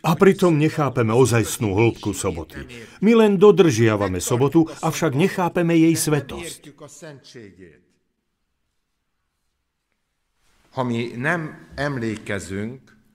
A 0.00 0.16
pritom 0.16 0.56
nechápeme 0.56 1.12
ozajstnú 1.12 1.76
hĺbku 1.76 2.16
soboty. 2.16 2.64
My 3.04 3.12
len 3.12 3.36
dodržiavame 3.36 4.16
sobotu, 4.16 4.64
avšak 4.80 5.12
nechápeme 5.12 5.76
jej 5.76 5.92
svetosť. 5.92 6.72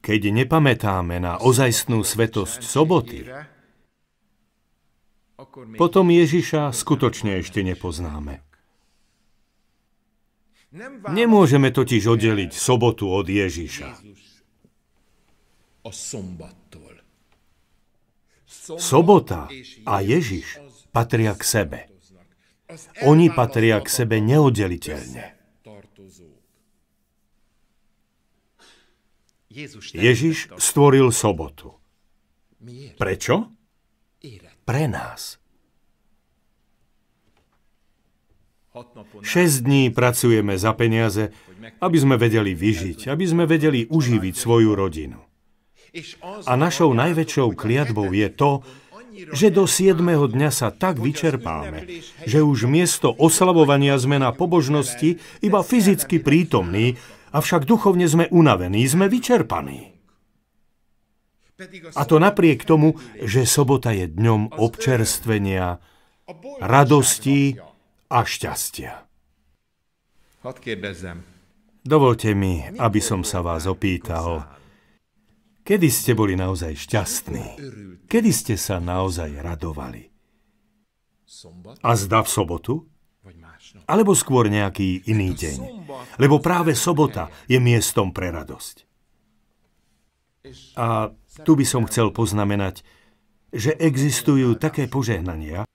Keď 0.06 0.22
nepamätáme 0.30 1.18
na 1.18 1.42
ozajstnú 1.42 2.06
svetosť 2.06 2.62
soboty, 2.62 3.26
potom 5.82 6.14
Ježiša 6.14 6.70
skutočne 6.70 7.42
ešte 7.42 7.66
nepoznáme. 7.66 8.46
Nemôžeme 11.10 11.74
totiž 11.74 12.06
oddeliť 12.06 12.54
sobotu 12.54 13.10
od 13.10 13.26
Ježiša. 13.26 13.98
Sobota 18.78 19.50
a 19.90 19.96
Ježiš 20.06 20.62
patria 20.94 21.34
k 21.34 21.42
sebe. 21.42 21.80
Oni 23.10 23.34
patria 23.34 23.82
k 23.82 23.88
sebe 23.90 24.22
neoddeliteľne. 24.22 25.35
Ježiš 29.96 30.52
stvoril 30.60 31.16
sobotu. 31.16 31.72
Prečo? 33.00 33.56
Pre 34.68 34.84
nás. 34.92 35.40
Šesť 39.24 39.56
dní 39.64 39.84
pracujeme 39.96 40.60
za 40.60 40.76
peniaze, 40.76 41.32
aby 41.80 41.96
sme 41.96 42.20
vedeli 42.20 42.52
vyžiť, 42.52 43.08
aby 43.08 43.24
sme 43.24 43.48
vedeli 43.48 43.88
uživiť 43.88 44.36
svoju 44.36 44.76
rodinu. 44.76 45.24
A 46.44 46.60
našou 46.60 46.92
najväčšou 46.92 47.56
kliatbou 47.56 48.12
je 48.12 48.28
to, 48.28 48.52
že 49.16 49.48
do 49.48 49.64
7. 49.64 49.96
dňa 50.04 50.52
sa 50.52 50.76
tak 50.76 51.00
vyčerpáme, 51.00 51.88
že 52.28 52.44
už 52.44 52.68
miesto 52.68 53.16
oslavovania 53.16 53.96
sme 53.96 54.20
na 54.20 54.36
pobožnosti 54.36 55.24
iba 55.40 55.64
fyzicky 55.64 56.20
prítomní, 56.20 57.00
avšak 57.36 57.68
duchovne 57.68 58.08
sme 58.08 58.32
unavení, 58.32 58.88
sme 58.88 59.12
vyčerpaní. 59.12 59.92
A 61.96 62.04
to 62.08 62.20
napriek 62.20 62.64
tomu, 62.64 63.00
že 63.20 63.44
sobota 63.44 63.92
je 63.92 64.08
dňom 64.08 64.56
občerstvenia, 64.56 65.80
radosti 66.64 67.60
a 68.12 68.20
šťastia. 68.24 68.94
Dovolte 71.86 72.30
mi, 72.34 72.64
aby 72.76 73.00
som 73.00 73.22
sa 73.24 73.40
vás 73.44 73.68
opýtal, 73.68 74.56
Kedy 75.66 75.90
ste 75.90 76.14
boli 76.14 76.38
naozaj 76.38 76.78
šťastní? 76.78 77.46
Kedy 78.06 78.30
ste 78.30 78.54
sa 78.54 78.78
naozaj 78.78 79.34
radovali? 79.42 80.14
A 81.82 81.92
zda 81.98 82.22
v 82.22 82.30
sobotu? 82.30 82.74
Alebo 83.86 84.18
skôr 84.18 84.50
nejaký 84.50 85.06
iný 85.06 85.38
deň? 85.38 85.58
Lebo 86.18 86.42
práve 86.42 86.74
sobota 86.74 87.30
je 87.46 87.62
miestom 87.62 88.10
pre 88.10 88.34
radosť. 88.34 88.76
A 90.78 91.10
tu 91.42 91.52
by 91.58 91.66
som 91.66 91.86
chcel 91.90 92.14
poznamenať, 92.14 92.86
že 93.50 93.74
existujú 93.78 94.58
také 94.58 94.86
požehnania, 94.86 95.66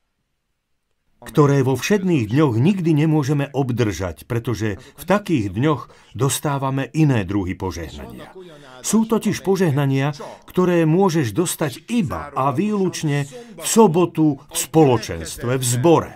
ktoré 1.21 1.61
vo 1.61 1.77
všedných 1.77 2.33
dňoch 2.33 2.57
nikdy 2.57 2.97
nemôžeme 3.05 3.53
obdržať, 3.53 4.25
pretože 4.25 4.81
v 4.97 5.05
takých 5.05 5.53
dňoch 5.53 5.93
dostávame 6.17 6.89
iné 6.97 7.29
druhy 7.29 7.53
požehnania. 7.53 8.33
Sú 8.81 9.05
totiž 9.05 9.45
požehnania, 9.45 10.17
ktoré 10.49 10.89
môžeš 10.89 11.37
dostať 11.37 11.93
iba 11.93 12.33
a 12.33 12.49
výlučne 12.57 13.29
v 13.61 13.67
sobotu 13.69 14.41
v 14.49 14.57
spoločenstve, 14.57 15.61
v 15.61 15.65
zbore. 15.65 16.13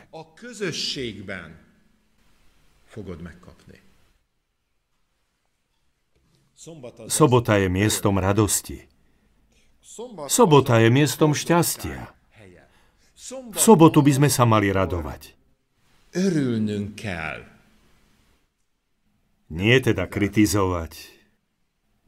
Sobota 7.11 7.59
je 7.59 7.69
miestom 7.69 8.15
radosti. 8.23 8.87
Sobota 10.31 10.79
je 10.79 10.89
miestom 10.89 11.35
šťastia. 11.35 12.15
V 13.53 13.59
sobotu 13.59 14.05
by 14.05 14.13
sme 14.15 14.29
sa 14.31 14.45
mali 14.45 14.69
radovať. 14.69 15.35
Nie 19.51 19.77
teda 19.83 20.07
kritizovať, 20.07 20.93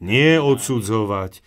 nie 0.00 0.38
odsudzovať, 0.40 1.42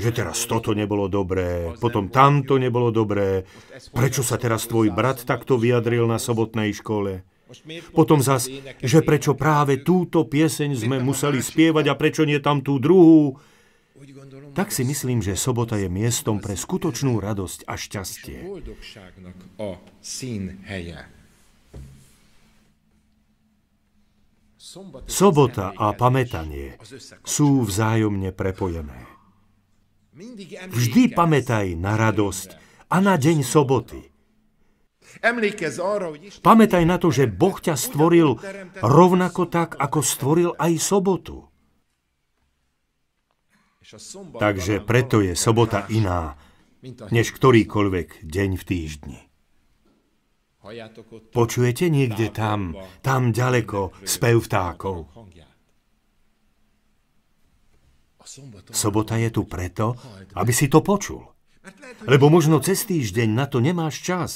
že 0.00 0.10
teraz 0.10 0.44
toto 0.50 0.74
nebolo 0.74 1.06
dobré, 1.06 1.72
potom 1.78 2.10
tamto 2.10 2.58
nebolo 2.58 2.90
dobré, 2.90 3.46
prečo 3.94 4.26
sa 4.26 4.36
teraz 4.36 4.66
tvoj 4.66 4.90
brat 4.90 5.22
takto 5.24 5.56
vyjadril 5.56 6.04
na 6.10 6.18
sobotnej 6.18 6.74
škole. 6.74 7.22
Potom 7.90 8.22
zas, 8.22 8.46
že 8.78 9.00
prečo 9.02 9.34
práve 9.34 9.82
túto 9.82 10.22
pieseň 10.22 10.86
sme 10.86 11.02
museli 11.02 11.42
spievať 11.42 11.90
a 11.90 11.98
prečo 11.98 12.22
nie 12.22 12.38
tam 12.38 12.62
tú 12.62 12.78
druhú 12.78 13.38
tak 14.56 14.72
si 14.72 14.82
myslím, 14.82 15.20
že 15.20 15.36
sobota 15.36 15.76
je 15.76 15.92
miestom 15.92 16.40
pre 16.40 16.56
skutočnú 16.56 17.20
radosť 17.20 17.68
a 17.68 17.74
šťastie. 17.76 18.38
Sobota 25.04 25.66
a 25.76 25.86
pamätanie 25.92 26.78
sú 27.26 27.66
vzájomne 27.66 28.30
prepojené. 28.32 29.04
Vždy 30.70 31.12
pamätaj 31.12 31.76
na 31.76 31.96
radosť 31.96 32.56
a 32.88 32.96
na 33.04 33.14
deň 33.20 33.44
soboty. 33.44 34.09
Pamätaj 36.40 36.84
na 36.86 36.96
to, 36.96 37.08
že 37.10 37.26
Boh 37.26 37.56
ťa 37.58 37.74
stvoril 37.74 38.38
rovnako 38.78 39.42
tak, 39.50 39.74
ako 39.76 39.98
stvoril 40.00 40.50
aj 40.54 40.72
sobotu. 40.78 41.50
Takže 44.38 44.86
preto 44.86 45.18
je 45.18 45.34
sobota 45.34 45.90
iná, 45.90 46.38
než 47.10 47.34
ktorýkoľvek 47.34 48.22
deň 48.22 48.50
v 48.54 48.62
týždni. 48.62 49.18
Počujete 51.32 51.88
niekde 51.88 52.28
tam, 52.30 52.76
tam 53.00 53.32
ďaleko, 53.32 54.04
spev 54.04 54.44
vtákov? 54.44 55.08
Sobota 58.70 59.18
je 59.18 59.30
tu 59.32 59.42
preto, 59.48 59.96
aby 60.36 60.52
si 60.54 60.70
to 60.70 60.84
počul. 60.84 61.39
Lebo 62.08 62.32
možno 62.32 62.64
cez 62.64 62.88
týždeň 62.88 63.28
na 63.28 63.44
to 63.44 63.60
nemáš 63.60 64.00
čas. 64.00 64.30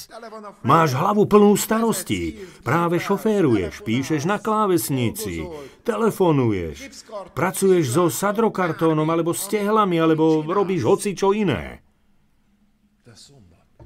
Máš 0.60 0.92
hlavu 0.92 1.24
plnú 1.24 1.56
starostí. 1.56 2.44
Práve 2.60 3.00
šoféruješ, 3.00 3.80
píšeš 3.80 4.28
na 4.28 4.36
klávesnici, 4.36 5.48
telefonuješ, 5.88 6.92
pracuješ 7.32 7.84
so 7.88 8.04
sadrokartónom 8.12 9.08
alebo 9.08 9.32
s 9.32 9.48
tehlami, 9.48 9.96
alebo 9.96 10.44
robíš 10.44 10.84
hoci 10.84 11.16
čo 11.16 11.32
iné. 11.32 11.80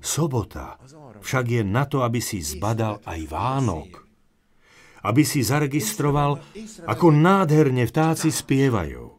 Sobota 0.02 0.78
však 1.22 1.44
je 1.46 1.62
na 1.62 1.86
to, 1.86 2.02
aby 2.02 2.18
si 2.22 2.42
zbadal 2.42 3.02
aj 3.06 3.20
Vánok. 3.30 4.06
Aby 5.06 5.22
si 5.22 5.46
zaregistroval, 5.46 6.42
ako 6.90 7.06
nádherne 7.14 7.86
vtáci 7.86 8.34
spievajú. 8.34 9.14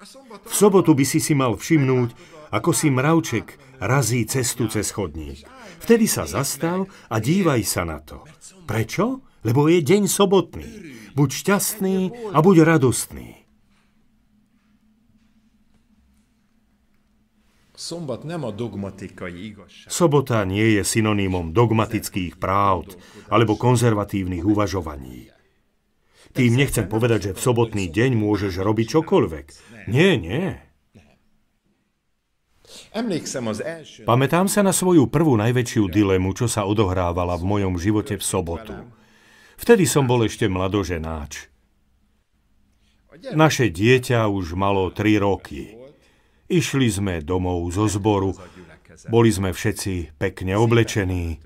V 0.00 0.54
sobotu 0.56 0.96
by 0.96 1.04
si 1.04 1.20
si 1.20 1.36
mal 1.36 1.60
všimnúť, 1.60 2.16
ako 2.56 2.72
si 2.72 2.88
mravček 2.88 3.60
razí 3.84 4.24
cestu 4.24 4.64
cez 4.72 4.88
chodník. 4.96 5.44
Vtedy 5.84 6.08
sa 6.08 6.24
zastav 6.24 6.88
a 7.12 7.20
dívaj 7.20 7.60
sa 7.68 7.84
na 7.84 8.00
to. 8.00 8.24
Prečo? 8.64 9.20
Lebo 9.44 9.68
je 9.68 9.84
deň 9.84 10.08
sobotný. 10.08 10.68
Buď 11.12 11.28
šťastný 11.32 11.96
a 12.32 12.38
buď 12.40 12.56
radostný. 12.64 13.44
Sobota 19.88 20.38
nie 20.44 20.66
je 20.76 20.82
synonymom 20.84 21.56
dogmatických 21.56 22.36
práv 22.36 22.88
alebo 23.32 23.56
konzervatívnych 23.56 24.44
uvažovaní. 24.44 25.39
Tým 26.30 26.52
nechcem 26.54 26.86
povedať, 26.86 27.30
že 27.30 27.32
v 27.34 27.40
sobotný 27.42 27.84
deň 27.90 28.14
môžeš 28.14 28.62
robiť 28.62 28.86
čokoľvek. 28.98 29.46
Nie, 29.90 30.14
nie. 30.14 30.54
Pamätám 34.06 34.46
sa 34.46 34.62
na 34.62 34.70
svoju 34.70 35.10
prvú 35.10 35.34
najväčšiu 35.34 35.90
dilemu, 35.90 36.30
čo 36.38 36.46
sa 36.46 36.66
odohrávala 36.66 37.34
v 37.34 37.44
mojom 37.46 37.74
živote 37.78 38.14
v 38.14 38.22
sobotu. 38.22 38.74
Vtedy 39.58 39.84
som 39.90 40.06
bol 40.06 40.22
ešte 40.22 40.46
mladoženáč. 40.46 41.50
Naše 43.34 43.68
dieťa 43.68 44.30
už 44.30 44.54
malo 44.54 44.88
3 44.94 45.18
roky. 45.18 45.76
Išli 46.46 46.88
sme 46.90 47.14
domov 47.20 47.68
zo 47.74 47.90
zboru, 47.90 48.34
boli 49.10 49.30
sme 49.30 49.50
všetci 49.54 50.18
pekne 50.18 50.58
oblečení. 50.58 51.42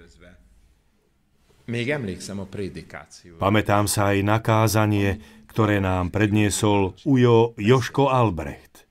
Pamätám 3.41 3.85
sa 3.89 4.13
aj 4.13 4.19
na 4.21 4.39
kázanie, 4.45 5.17
ktoré 5.49 5.81
nám 5.81 6.13
predniesol 6.13 6.93
Ujo 7.09 7.57
Joško 7.57 8.13
Albrecht. 8.13 8.85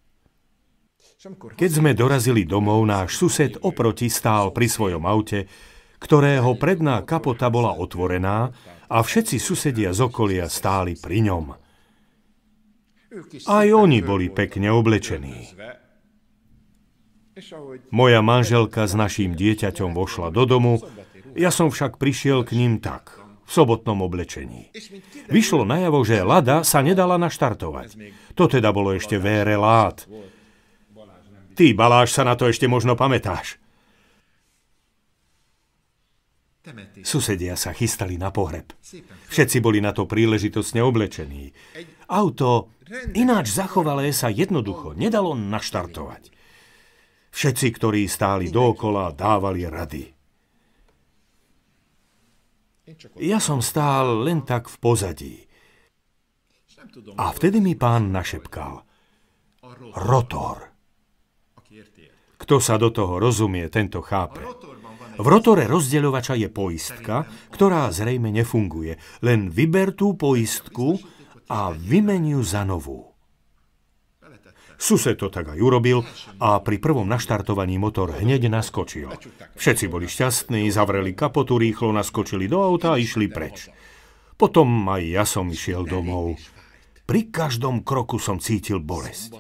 Keď 1.56 1.70
sme 1.72 1.96
dorazili 1.96 2.44
domov, 2.44 2.84
náš 2.84 3.16
sused 3.16 3.56
oproti 3.64 4.10
stál 4.10 4.52
pri 4.52 4.68
svojom 4.68 5.06
aute, 5.06 5.48
ktorého 6.02 6.60
predná 6.60 7.00
kapota 7.06 7.48
bola 7.48 7.78
otvorená 7.80 8.52
a 8.92 8.98
všetci 9.00 9.40
susedia 9.40 9.96
z 9.96 10.04
okolia 10.04 10.52
stáli 10.52 11.00
pri 11.00 11.24
ňom. 11.32 11.46
Aj 13.48 13.68
oni 13.70 14.04
boli 14.04 14.28
pekne 14.34 14.74
oblečení. 14.74 15.54
Moja 17.90 18.20
manželka 18.20 18.84
s 18.86 18.94
naším 18.94 19.38
dieťaťom 19.38 19.96
vošla 19.96 20.28
do 20.34 20.44
domu, 20.44 20.74
ja 21.36 21.52
som 21.54 21.70
však 21.70 21.98
prišiel 22.02 22.46
k 22.48 22.58
ním 22.58 22.80
tak, 22.80 23.14
v 23.44 23.52
sobotnom 23.52 24.00
oblečení. 24.02 24.72
Vyšlo 25.28 25.68
najavo, 25.68 26.02
že 26.06 26.24
Lada 26.24 26.64
sa 26.64 26.80
nedala 26.80 27.20
naštartovať. 27.20 27.96
To 28.38 28.48
teda 28.48 28.72
bolo 28.72 28.96
ešte 28.96 29.20
vére 29.20 29.60
lát. 29.60 30.06
Ty, 31.54 31.66
Baláš, 31.78 32.18
sa 32.18 32.26
na 32.26 32.34
to 32.34 32.50
ešte 32.50 32.66
možno 32.66 32.98
pamätáš. 32.98 33.62
Susedia 37.04 37.60
sa 37.60 37.76
chystali 37.76 38.16
na 38.16 38.32
pohreb. 38.32 38.72
Všetci 39.28 39.60
boli 39.60 39.84
na 39.84 39.92
to 39.92 40.08
príležitosne 40.08 40.80
oblečení. 40.80 41.52
Auto 42.08 42.72
ináč 43.12 43.52
zachovalé 43.52 44.16
sa 44.16 44.32
jednoducho 44.32 44.96
nedalo 44.96 45.36
naštartovať. 45.36 46.32
Všetci, 47.34 47.68
ktorí 47.76 48.08
stáli 48.08 48.48
dookola, 48.54 49.12
dávali 49.12 49.68
rady. 49.68 50.13
Ja 53.18 53.40
som 53.42 53.60
stál 53.64 54.26
len 54.26 54.46
tak 54.46 54.70
v 54.70 54.78
pozadí. 54.78 55.36
A 57.16 57.32
vtedy 57.32 57.64
mi 57.64 57.74
pán 57.80 58.12
našepkal. 58.12 58.84
Rotor. 59.98 60.74
Kto 62.38 62.56
sa 62.60 62.76
do 62.76 62.92
toho 62.92 63.24
rozumie, 63.24 63.72
tento 63.72 64.04
chápe. 64.04 64.44
V 65.14 65.28
rotore 65.30 65.70
rozdeľovača 65.70 66.36
je 66.36 66.50
poistka, 66.50 67.24
ktorá 67.54 67.88
zrejme 67.94 68.34
nefunguje. 68.34 68.98
Len 69.22 69.48
vyber 69.54 69.94
tú 69.94 70.18
poistku 70.18 70.98
a 71.48 71.72
vymeniu 71.72 72.42
za 72.42 72.66
novú. 72.66 73.13
Sused 74.84 75.16
to 75.16 75.32
tak 75.32 75.56
aj 75.56 75.60
urobil 75.64 76.04
a 76.44 76.60
pri 76.60 76.76
prvom 76.76 77.08
naštartovaní 77.08 77.80
motor 77.80 78.20
hneď 78.20 78.52
naskočil. 78.52 79.16
Všetci 79.56 79.88
boli 79.88 80.12
šťastní, 80.12 80.68
zavreli 80.68 81.16
kapotu, 81.16 81.56
rýchlo 81.56 81.96
naskočili 81.96 82.52
do 82.52 82.60
auta 82.60 82.92
a 82.92 83.00
išli 83.00 83.32
preč. 83.32 83.72
Potom 84.36 84.68
aj 84.92 85.04
ja 85.08 85.24
som 85.24 85.48
išiel 85.48 85.88
domov. 85.88 86.36
Pri 87.08 87.32
každom 87.32 87.88
kroku 87.88 88.20
som 88.20 88.44
cítil 88.44 88.84
bolesť. 88.84 89.40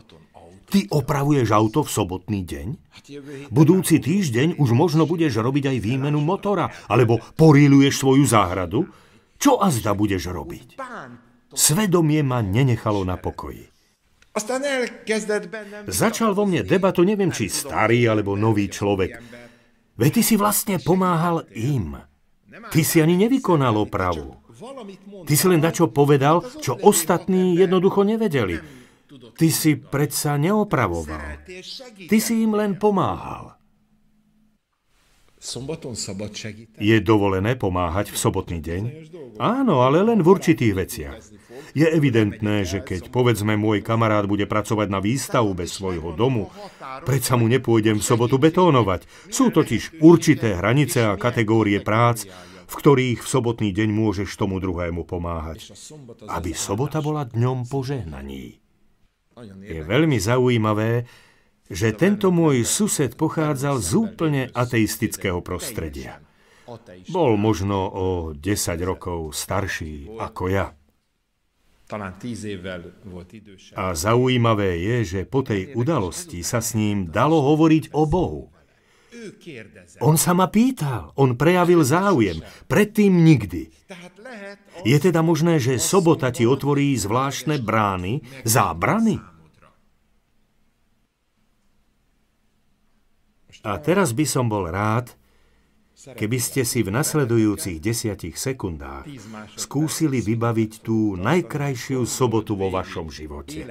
Ty 0.72 0.80
opravuješ 0.96 1.52
auto 1.52 1.84
v 1.84 1.92
sobotný 1.92 2.40
deň? 2.48 2.68
Budúci 3.52 4.00
týždeň 4.00 4.64
už 4.64 4.72
možno 4.72 5.04
budeš 5.04 5.44
robiť 5.44 5.76
aj 5.76 5.78
výmenu 5.84 6.24
motora, 6.24 6.72
alebo 6.88 7.20
poríluješ 7.20 8.00
svoju 8.00 8.24
záhradu? 8.24 8.88
Čo 9.36 9.60
azda 9.60 9.92
budeš 9.92 10.32
robiť? 10.32 10.80
Svedomie 11.52 12.24
ma 12.24 12.40
nenechalo 12.40 13.04
na 13.04 13.20
pokoji. 13.20 13.73
Začal 15.86 16.34
vo 16.34 16.44
mne 16.50 16.66
debatu, 16.66 17.06
neviem, 17.06 17.30
či 17.30 17.54
starý 17.54 18.10
alebo 18.10 18.34
nový 18.34 18.66
človek. 18.66 19.22
Veď 19.94 20.10
ty 20.10 20.22
si 20.26 20.36
vlastne 20.42 20.82
pomáhal 20.82 21.46
im. 21.54 22.02
Ty 22.74 22.82
si 22.82 22.98
ani 22.98 23.14
nevykonal 23.14 23.78
opravu. 23.78 24.34
Ty 25.30 25.34
si 25.38 25.46
len 25.46 25.62
dačo 25.62 25.90
povedal, 25.94 26.42
čo 26.62 26.74
ostatní 26.82 27.54
jednoducho 27.58 28.02
nevedeli. 28.02 28.58
Ty 29.38 29.48
si 29.54 29.78
predsa 29.78 30.38
neopravoval. 30.42 31.46
Ty 32.10 32.18
si 32.18 32.34
im 32.42 32.58
len 32.58 32.78
pomáhal. 32.82 33.53
Je 36.80 36.98
dovolené 37.04 37.60
pomáhať 37.60 38.16
v 38.16 38.18
sobotný 38.18 38.64
deň? 38.64 38.84
Áno, 39.44 39.84
ale 39.84 40.00
len 40.00 40.24
v 40.24 40.32
určitých 40.32 40.74
veciach. 40.74 41.20
Je 41.76 41.84
evidentné, 41.84 42.64
že 42.64 42.80
keď 42.80 43.12
povedzme 43.12 43.60
môj 43.60 43.84
kamarát 43.84 44.24
bude 44.24 44.48
pracovať 44.48 44.88
na 44.88 45.04
výstavu 45.04 45.52
bez 45.52 45.76
svojho 45.76 46.16
domu, 46.16 46.48
predsa 47.04 47.36
mu 47.36 47.52
nepôjdem 47.52 48.00
v 48.00 48.08
sobotu 48.08 48.40
betónovať. 48.40 49.04
Sú 49.28 49.52
totiž 49.52 50.00
určité 50.00 50.56
hranice 50.56 51.04
a 51.04 51.20
kategórie 51.20 51.84
prác, 51.84 52.24
v 52.70 52.74
ktorých 52.74 53.20
v 53.26 53.28
sobotný 53.28 53.70
deň 53.76 53.90
môžeš 53.92 54.30
tomu 54.40 54.64
druhému 54.64 55.04
pomáhať. 55.04 55.76
Aby 56.30 56.56
sobota 56.56 57.04
bola 57.04 57.28
dňom 57.28 57.68
požehnaní. 57.68 58.64
Je 59.66 59.82
veľmi 59.82 60.22
zaujímavé, 60.22 61.10
že 61.72 61.96
tento 61.96 62.34
môj 62.34 62.68
sused 62.68 63.16
pochádzal 63.16 63.80
z 63.80 63.90
úplne 63.96 64.42
ateistického 64.52 65.40
prostredia. 65.40 66.20
Bol 67.12 67.36
možno 67.36 67.88
o 67.92 68.08
10 68.32 68.40
rokov 68.88 69.36
starší 69.36 70.16
ako 70.16 70.44
ja. 70.48 70.68
A 73.76 73.86
zaujímavé 73.94 74.72
je, 74.80 74.98
že 75.04 75.20
po 75.30 75.44
tej 75.44 75.76
udalosti 75.76 76.40
sa 76.42 76.64
s 76.64 76.74
ním 76.74 77.12
dalo 77.12 77.44
hovoriť 77.54 77.94
o 77.94 78.04
Bohu. 78.08 78.44
On 80.02 80.18
sa 80.18 80.34
ma 80.34 80.50
pýtal, 80.50 81.14
on 81.16 81.38
prejavil 81.38 81.86
záujem, 81.86 82.42
predtým 82.66 83.14
nikdy. 83.14 83.70
Je 84.84 84.98
teda 84.98 85.22
možné, 85.22 85.62
že 85.62 85.78
sobota 85.78 86.34
ti 86.34 86.50
otvorí 86.50 86.98
zvláštne 86.98 87.62
brány, 87.62 88.26
zábrany? 88.42 89.22
A 93.64 93.80
teraz 93.80 94.12
by 94.12 94.28
som 94.28 94.52
bol 94.52 94.68
rád, 94.68 95.16
keby 95.96 96.36
ste 96.36 96.68
si 96.68 96.84
v 96.84 96.92
nasledujúcich 96.92 97.80
desiatich 97.80 98.36
sekundách 98.36 99.08
skúsili 99.56 100.20
vybaviť 100.20 100.84
tú 100.84 101.16
najkrajšiu 101.16 102.04
sobotu 102.04 102.60
vo 102.60 102.68
vašom 102.68 103.08
živote. 103.08 103.64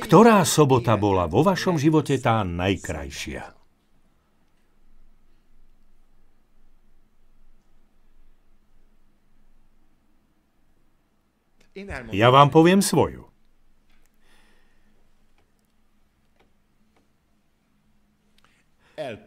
Ktorá 0.00 0.40
sobota 0.48 0.96
bola 0.96 1.28
vo 1.28 1.44
vašom 1.44 1.76
živote 1.76 2.16
tá 2.16 2.40
najkrajšia? 2.40 3.52
Ja 12.14 12.30
vám 12.30 12.54
poviem 12.54 12.78
svoju. 12.78 13.33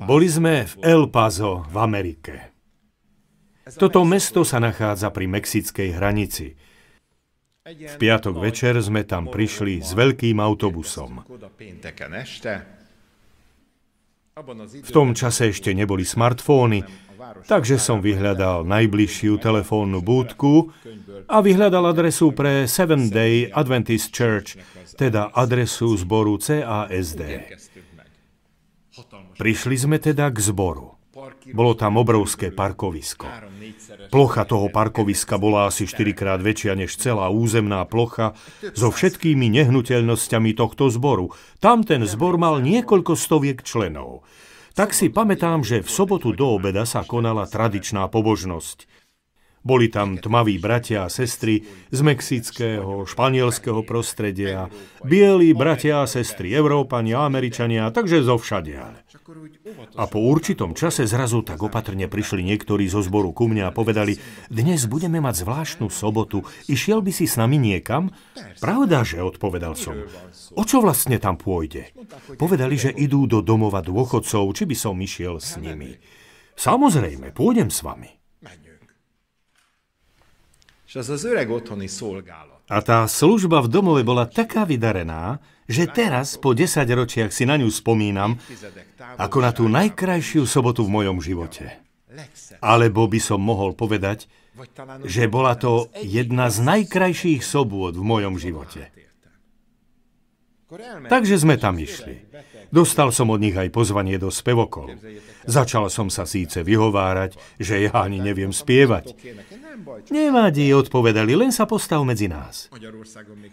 Boli 0.02 0.28
sme 0.30 0.66
v 0.66 0.74
El 0.82 1.10
Paso 1.14 1.66
v 1.68 1.76
Amerike. 1.78 2.36
Toto 3.76 4.08
mesto 4.08 4.48
sa 4.48 4.64
nachádza 4.64 5.12
pri 5.12 5.28
mexickej 5.28 5.90
hranici. 5.92 6.56
V 7.68 7.96
piatok 8.00 8.40
večer 8.40 8.80
sme 8.80 9.04
tam 9.04 9.28
prišli 9.28 9.84
s 9.84 9.92
veľkým 9.92 10.40
autobusom. 10.40 11.28
V 14.88 14.92
tom 14.96 15.12
čase 15.12 15.52
ešte 15.52 15.76
neboli 15.76 16.08
smartfóny, 16.08 16.88
takže 17.44 17.76
som 17.76 18.00
vyhľadal 18.00 18.64
najbližšiu 18.64 19.36
telefónnu 19.44 20.00
búdku 20.00 20.72
a 21.28 21.44
vyhľadal 21.44 21.92
adresu 21.92 22.32
pre 22.32 22.72
Seven 22.72 23.12
Day 23.12 23.52
Adventist 23.52 24.16
Church, 24.16 24.56
teda 24.96 25.36
adresu 25.36 25.92
zboru 26.00 26.40
CASD. 26.40 27.52
Prišli 29.38 29.76
sme 29.78 29.98
teda 30.02 30.34
k 30.34 30.38
zboru. 30.42 30.98
Bolo 31.54 31.74
tam 31.74 31.98
obrovské 31.98 32.54
parkovisko. 32.54 33.26
Plocha 34.10 34.44
toho 34.46 34.70
parkoviska 34.70 35.38
bola 35.42 35.70
asi 35.70 35.86
4 35.90 36.14
krát 36.14 36.40
väčšia 36.42 36.74
než 36.78 36.98
celá 36.98 37.30
územná 37.30 37.86
plocha 37.86 38.38
so 38.74 38.94
všetkými 38.94 39.50
nehnuteľnosťami 39.50 40.52
tohto 40.54 40.90
zboru. 40.90 41.34
Tam 41.62 41.82
ten 41.82 42.06
zbor 42.06 42.38
mal 42.38 42.62
niekoľko 42.62 43.14
stoviek 43.18 43.62
členov. 43.66 44.26
Tak 44.78 44.94
si 44.94 45.10
pamätám, 45.10 45.66
že 45.66 45.82
v 45.82 45.90
sobotu 45.90 46.38
do 46.38 46.54
obeda 46.54 46.86
sa 46.86 47.02
konala 47.02 47.50
tradičná 47.50 48.06
pobožnosť. 48.14 48.86
Boli 49.68 49.92
tam 49.92 50.16
tmaví 50.16 50.64
bratia 50.64 51.04
a 51.04 51.12
sestry 51.12 51.60
z 51.92 52.00
mexického, 52.00 53.04
španielského 53.04 53.84
prostredia, 53.84 54.72
bieli 55.04 55.52
bratia 55.52 56.06
a 56.06 56.08
sestry, 56.08 56.56
Európania, 56.56 57.28
Američania, 57.28 57.92
takže 57.92 58.24
zo 58.24 58.40
všadia. 58.40 58.96
A 60.00 60.08
po 60.08 60.24
určitom 60.24 60.72
čase 60.72 61.04
zrazu 61.04 61.44
tak 61.44 61.60
opatrne 61.60 62.08
prišli 62.08 62.48
niektorí 62.48 62.88
zo 62.88 63.04
zboru 63.04 63.36
ku 63.36 63.52
mne 63.52 63.68
a 63.68 63.76
povedali, 63.76 64.16
dnes 64.48 64.88
budeme 64.88 65.20
mať 65.20 65.44
zvláštnu 65.44 65.92
sobotu, 65.92 66.48
išiel 66.72 67.04
by 67.04 67.12
si 67.12 67.28
s 67.28 67.36
nami 67.36 67.60
niekam? 67.60 68.16
Pravda, 68.64 69.04
že 69.04 69.20
odpovedal 69.20 69.76
som. 69.76 70.00
O 70.56 70.64
čo 70.64 70.80
vlastne 70.80 71.20
tam 71.20 71.36
pôjde? 71.36 71.92
Povedali, 72.40 72.80
že 72.80 72.96
idú 72.96 73.28
do 73.28 73.44
domova 73.44 73.84
dôchodcov, 73.84 74.48
či 74.56 74.64
by 74.64 74.76
som 74.80 74.96
išiel 74.96 75.44
s 75.44 75.60
nimi. 75.60 76.00
Samozrejme, 76.56 77.36
pôjdem 77.36 77.68
s 77.68 77.84
vami. 77.84 78.08
A 82.68 82.78
tá 82.80 83.00
služba 83.12 83.60
v 83.60 83.68
domove 83.68 84.02
bola 84.08 84.24
taká 84.24 84.64
vydarená, 84.64 85.44
že 85.68 85.84
teraz, 85.92 86.40
po 86.40 86.56
10 86.56 86.88
ročiach, 86.88 87.32
si 87.36 87.44
na 87.44 87.60
ňu 87.60 87.68
spomínam 87.68 88.40
ako 89.16 89.38
na 89.40 89.52
tú 89.56 89.72
najkrajšiu 89.72 90.44
sobotu 90.44 90.84
v 90.84 90.92
mojom 90.92 91.24
živote. 91.24 91.80
Alebo 92.60 93.08
by 93.08 93.20
som 93.24 93.40
mohol 93.40 93.72
povedať, 93.72 94.28
že 95.06 95.30
bola 95.30 95.56
to 95.56 95.88
jedna 96.02 96.52
z 96.52 96.66
najkrajších 96.66 97.46
sobôd 97.46 97.96
v 97.96 98.04
mojom 98.04 98.36
živote. 98.42 98.90
Takže 101.08 101.40
sme 101.40 101.56
tam 101.56 101.80
išli. 101.80 102.28
Dostal 102.68 103.16
som 103.16 103.32
od 103.32 103.40
nich 103.40 103.56
aj 103.56 103.72
pozvanie 103.72 104.20
do 104.20 104.28
spevokolu. 104.28 105.00
Začal 105.48 105.88
som 105.88 106.12
sa 106.12 106.28
síce 106.28 106.60
vyhovárať, 106.60 107.40
že 107.56 107.88
ja 107.88 108.04
ani 108.04 108.20
neviem 108.20 108.52
spievať. 108.52 109.16
Nevadí, 110.12 110.68
odpovedali, 110.76 111.40
len 111.40 111.56
sa 111.56 111.64
postav 111.64 112.04
medzi 112.04 112.28
nás. 112.28 112.68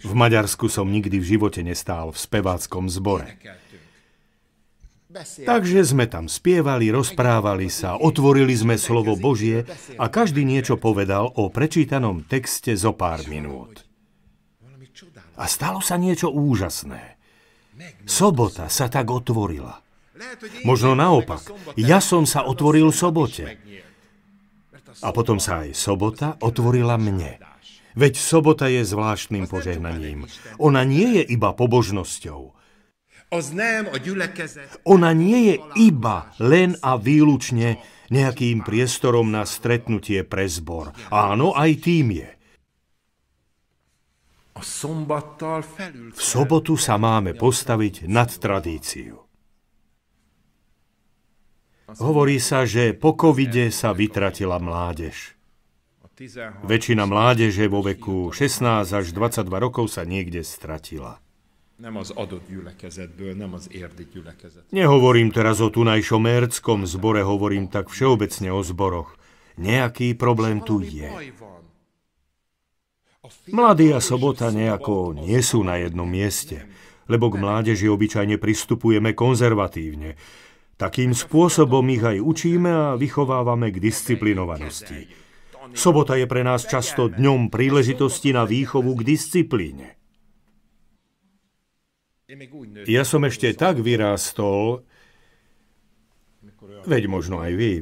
V 0.03 0.13
Maďarsku 0.19 0.67
som 0.67 0.91
nikdy 0.91 1.23
v 1.23 1.39
živote 1.39 1.63
nestál 1.63 2.11
v 2.11 2.19
speváckom 2.19 2.91
zbore. 2.91 3.39
Takže 5.47 5.81
sme 5.87 6.11
tam 6.11 6.27
spievali, 6.27 6.91
rozprávali 6.91 7.71
sa, 7.71 7.95
otvorili 7.95 8.51
sme 8.51 8.75
slovo 8.75 9.15
Božie 9.15 9.63
a 9.95 10.11
každý 10.11 10.43
niečo 10.43 10.75
povedal 10.75 11.31
o 11.39 11.55
prečítanom 11.55 12.27
texte 12.27 12.75
zo 12.75 12.91
pár 12.91 13.23
minút. 13.31 13.87
A 15.39 15.47
stalo 15.47 15.79
sa 15.79 15.95
niečo 15.99 16.31
úžasné. 16.31 17.19
Sobota 18.07 18.71
sa 18.71 18.87
tak 18.87 19.11
otvorila. 19.11 19.83
Možno 20.63 20.95
naopak, 20.95 21.51
ja 21.75 21.99
som 21.99 22.23
sa 22.23 22.47
otvoril 22.47 22.95
sobote. 22.95 23.59
A 25.03 25.11
potom 25.11 25.43
sa 25.43 25.67
aj 25.67 25.75
sobota 25.75 26.39
otvorila 26.39 26.95
mne. 26.95 27.43
Veď 27.99 28.15
sobota 28.19 28.71
je 28.71 28.87
zvláštnym 28.87 29.51
požehnaním. 29.51 30.27
Ona 30.59 30.87
nie 30.87 31.19
je 31.19 31.23
iba 31.35 31.51
pobožnosťou. 31.55 32.54
Ona 34.85 35.11
nie 35.13 35.41
je 35.51 35.57
iba 35.81 36.31
len 36.39 36.79
a 36.83 36.95
výlučne 37.01 37.81
nejakým 38.13 38.63
priestorom 38.63 39.33
na 39.33 39.49
stretnutie 39.49 40.23
pre 40.23 40.47
zbor. 40.47 40.93
Áno, 41.11 41.57
aj 41.57 41.71
tým 41.83 42.15
je. 42.15 42.31
V 46.15 46.23
sobotu 46.23 46.79
sa 46.79 46.95
máme 46.95 47.35
postaviť 47.35 48.07
nad 48.07 48.31
tradíciu. 48.31 49.19
Hovorí 51.99 52.39
sa, 52.41 52.65
že 52.65 52.95
po 52.97 53.13
covide 53.19 53.69
sa 53.75 53.93
vytratila 53.93 54.63
mládež. 54.63 55.35
Väčšina 56.63 57.05
mládeže 57.11 57.67
vo 57.67 57.83
veku 57.83 58.31
16 58.31 58.87
až 58.87 59.07
22 59.11 59.51
rokov 59.59 59.91
sa 59.91 60.07
niekde 60.07 60.47
stratila. 60.47 61.24
Nehovorím 64.71 65.29
teraz 65.35 65.59
o 65.59 65.69
tunajšom 65.75 66.23
erckom 66.23 66.87
zbore, 66.87 67.27
hovorím 67.27 67.67
tak 67.67 67.91
všeobecne 67.91 68.55
o 68.55 68.63
zboroch. 68.63 69.19
Nejaký 69.59 70.15
problém 70.15 70.63
tu 70.63 70.79
je. 70.79 71.11
Mladí 73.51 73.91
a 73.91 73.99
sobota 73.99 74.55
nejako 74.55 75.19
nie 75.19 75.41
sú 75.43 75.67
na 75.67 75.83
jednom 75.83 76.07
mieste, 76.07 76.63
lebo 77.11 77.33
k 77.33 77.43
mládeži 77.43 77.91
obyčajne 77.91 78.39
pristupujeme 78.39 79.17
konzervatívne. 79.17 80.15
Takým 80.79 81.11
spôsobom 81.11 81.83
ich 81.91 82.03
aj 82.03 82.23
učíme 82.23 82.71
a 82.71 82.99
vychovávame 82.99 83.75
k 83.75 83.83
disciplinovanosti. 83.83 85.11
Sobota 85.75 86.15
je 86.15 86.27
pre 86.29 86.47
nás 86.47 86.69
často 86.71 87.11
dňom 87.11 87.51
príležitosti 87.51 88.31
na 88.31 88.47
výchovu 88.47 88.95
k 89.01 89.17
disciplíne. 89.17 90.04
Ja 92.89 93.05
som 93.05 93.21
ešte 93.29 93.53
tak 93.53 93.85
vyrástol, 93.85 94.81
veď 96.89 97.05
možno 97.05 97.45
aj 97.45 97.53
vy, 97.53 97.73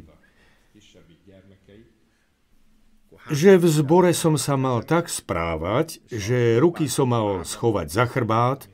že 3.31 3.55
v 3.55 3.67
zbore 3.71 4.11
som 4.11 4.35
sa 4.35 4.59
mal 4.59 4.83
tak 4.83 5.07
správať, 5.07 6.03
že 6.11 6.59
ruky 6.59 6.91
som 6.91 7.15
mal 7.15 7.47
schovať 7.47 7.87
za 7.87 8.05
chrbát 8.11 8.67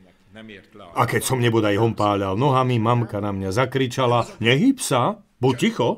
a 0.96 1.02
keď 1.04 1.20
som 1.20 1.37
nebodaj 1.37 1.76
hompáľal 1.76 2.33
nohami, 2.38 2.81
mamka 2.81 3.20
na 3.20 3.37
mňa 3.37 3.52
zakričala, 3.52 4.24
nehyb 4.40 4.81
sa, 4.81 5.20
buď 5.42 5.54
ticho. 5.61 5.90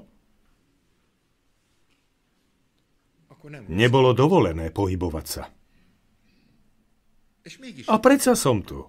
Nebolo 3.71 4.15
dovolené 4.19 4.75
pohybovať 4.75 5.27
sa. 5.27 5.45
A 7.87 7.95
predsa 8.03 8.35
som 8.35 8.67
tu. 8.67 8.85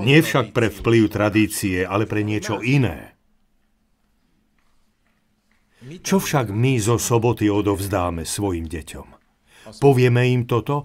Nie 0.00 0.20
však 0.24 0.56
pre 0.56 0.72
vplyv 0.72 1.12
tradície, 1.12 1.84
ale 1.84 2.08
pre 2.08 2.24
niečo 2.24 2.64
iné. 2.64 3.16
Čo 5.80 6.20
však 6.20 6.52
my 6.52 6.76
zo 6.76 7.00
soboty 7.00 7.48
odovzdáme 7.48 8.28
svojim 8.28 8.68
deťom? 8.68 9.08
Povieme 9.80 10.28
im 10.28 10.44
toto? 10.44 10.84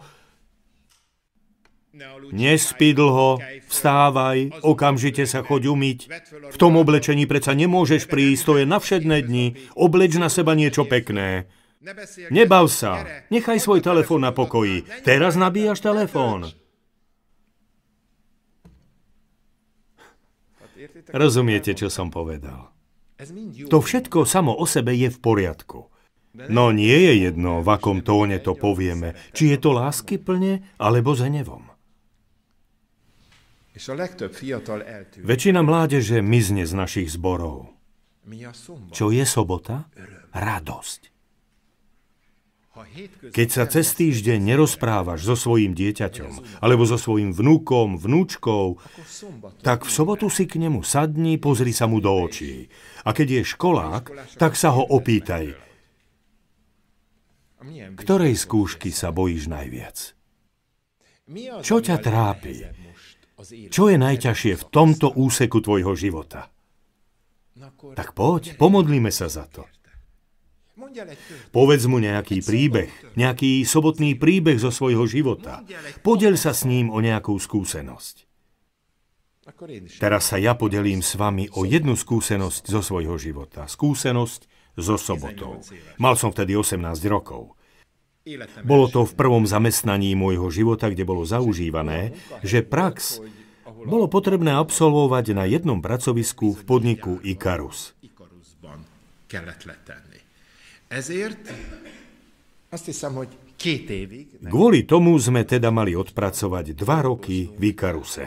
Nespí 2.35 2.91
dlho, 2.91 3.39
vstávaj, 3.71 4.67
okamžite 4.67 5.23
sa 5.23 5.47
choď 5.47 5.71
umyť. 5.71 5.99
V 6.51 6.57
tom 6.59 6.75
oblečení 6.75 7.23
predsa 7.23 7.55
nemôžeš 7.55 8.11
prísť, 8.11 8.43
to 8.43 8.53
je 8.59 8.65
na 8.67 8.83
všedné 8.83 9.23
dni. 9.23 9.55
Obleč 9.79 10.19
na 10.19 10.27
seba 10.27 10.59
niečo 10.59 10.83
pekné. 10.83 11.47
Nebav 12.33 12.67
sa, 12.67 13.07
nechaj 13.31 13.63
svoj 13.63 13.79
telefón 13.79 14.27
na 14.27 14.35
pokoji. 14.35 14.83
Teraz 15.07 15.39
nabíjaš 15.39 15.79
telefón. 15.79 16.51
Rozumiete, 21.11 21.77
čo 21.77 21.91
som 21.93 22.09
povedal? 22.09 22.73
To 23.71 23.79
všetko 23.79 24.27
samo 24.27 24.51
o 24.51 24.65
sebe 24.67 24.91
je 24.95 25.07
v 25.07 25.19
poriadku. 25.21 25.87
No 26.51 26.75
nie 26.75 26.91
je 26.91 27.31
jedno, 27.31 27.63
v 27.63 27.69
akom 27.71 28.03
tóne 28.03 28.43
to 28.43 28.59
povieme, 28.59 29.15
či 29.31 29.55
je 29.55 29.57
to 29.57 29.71
lásky 29.71 30.19
plne, 30.19 30.67
alebo 30.75 31.15
s 31.15 31.23
hnevom. 31.23 31.71
Väčšina 35.23 35.59
mládeže 35.63 36.19
mizne 36.19 36.67
z 36.67 36.73
našich 36.75 37.07
zborov. 37.11 37.71
Čo 38.91 39.15
je 39.15 39.23
sobota? 39.23 39.87
Radosť. 40.35 41.14
Keď 43.31 43.47
sa 43.47 43.63
cez 43.71 43.95
týždeň 43.95 44.39
nerozprávaš 44.43 45.23
so 45.23 45.35
svojím 45.39 45.71
dieťaťom, 45.71 46.59
alebo 46.59 46.83
so 46.83 46.99
svojím 46.99 47.31
vnúkom, 47.31 47.95
vnúčkou, 47.95 48.75
tak 49.63 49.87
v 49.87 49.91
sobotu 49.91 50.27
si 50.27 50.43
k 50.43 50.59
nemu 50.59 50.83
sadni, 50.83 51.39
pozri 51.39 51.71
sa 51.71 51.87
mu 51.87 52.03
do 52.03 52.11
očí. 52.11 52.67
A 53.07 53.15
keď 53.15 53.39
je 53.39 53.51
školák, 53.55 54.05
tak 54.35 54.59
sa 54.59 54.75
ho 54.75 54.83
opýtaj, 54.83 55.55
ktorej 57.95 58.35
skúšky 58.35 58.91
sa 58.91 59.15
bojíš 59.15 59.47
najviac? 59.47 59.97
Čo 61.63 61.79
ťa 61.79 61.95
trápi? 62.03 62.55
Čo 63.71 63.91
je 63.91 63.97
najťažšie 63.99 64.53
v 64.59 64.67
tomto 64.67 65.15
úseku 65.15 65.63
tvojho 65.63 65.95
života? 65.95 66.51
Tak 67.95 68.11
poď, 68.11 68.59
pomodlíme 68.59 69.09
sa 69.15 69.31
za 69.31 69.47
to. 69.47 69.63
Povedz 71.55 71.83
mu 71.87 72.03
nejaký 72.03 72.43
príbeh, 72.43 72.91
nejaký 73.15 73.63
sobotný 73.63 74.19
príbeh 74.19 74.59
zo 74.59 74.75
svojho 74.75 75.07
života. 75.07 75.63
Podel 76.03 76.35
sa 76.35 76.51
s 76.51 76.67
ním 76.67 76.91
o 76.91 76.99
nejakú 76.99 77.35
skúsenosť. 77.39 78.27
Teraz 80.01 80.33
sa 80.33 80.41
ja 80.41 80.57
podelím 80.57 81.05
s 81.05 81.15
vami 81.15 81.47
o 81.53 81.63
jednu 81.63 81.93
skúsenosť 81.95 82.65
zo 82.65 82.81
svojho 82.81 83.15
života. 83.15 83.69
Skúsenosť 83.69 84.49
so 84.75 84.99
sobotou. 84.99 85.63
Mal 85.95 86.19
som 86.19 86.33
vtedy 86.33 86.57
18 86.57 86.81
rokov. 87.07 87.55
Bolo 88.65 88.89
to 88.89 89.05
v 89.05 89.13
prvom 89.13 89.45
zamestnaní 89.45 90.17
môjho 90.17 90.49
života, 90.49 90.89
kde 90.89 91.05
bolo 91.05 91.23
zaužívané, 91.23 92.17
že 92.41 92.65
prax 92.65 93.21
bolo 93.85 94.09
potrebné 94.09 94.49
absolvovať 94.57 95.37
na 95.37 95.45
jednom 95.45 95.77
pracovisku 95.77 96.57
v 96.57 96.61
podniku 96.65 97.21
Ikarus. 97.21 97.93
Kvôli 104.45 104.81
tomu 104.85 105.11
sme 105.17 105.41
teda 105.47 105.73
mali 105.73 105.97
odpracovať 105.97 106.65
dva 106.77 106.99
roky 107.01 107.49
v 107.55 107.61
Ikaruse. 107.73 108.25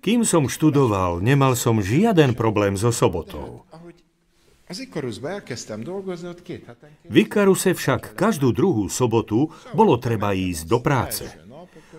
Kým 0.00 0.24
som 0.24 0.48
študoval, 0.48 1.20
nemal 1.20 1.52
som 1.52 1.78
žiaden 1.78 2.32
problém 2.32 2.74
so 2.74 2.88
sobotou. 2.88 3.68
V 7.08 7.14
Ikaruse 7.24 7.70
však 7.72 8.12
každú 8.16 8.52
druhú 8.52 8.88
sobotu 8.92 9.52
bolo 9.72 9.96
treba 9.96 10.32
ísť 10.36 10.62
do 10.68 10.78
práce. 10.80 11.24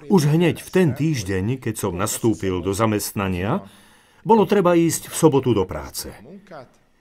Už 0.09 0.29
hneď 0.29 0.61
v 0.61 0.69
ten 0.69 0.89
týždeň, 0.93 1.61
keď 1.61 1.75
som 1.77 1.93
nastúpil 1.93 2.61
do 2.61 2.73
zamestnania, 2.73 3.65
bolo 4.25 4.45
treba 4.45 4.73
ísť 4.73 5.09
v 5.09 5.15
sobotu 5.15 5.53
do 5.53 5.65
práce. 5.65 6.09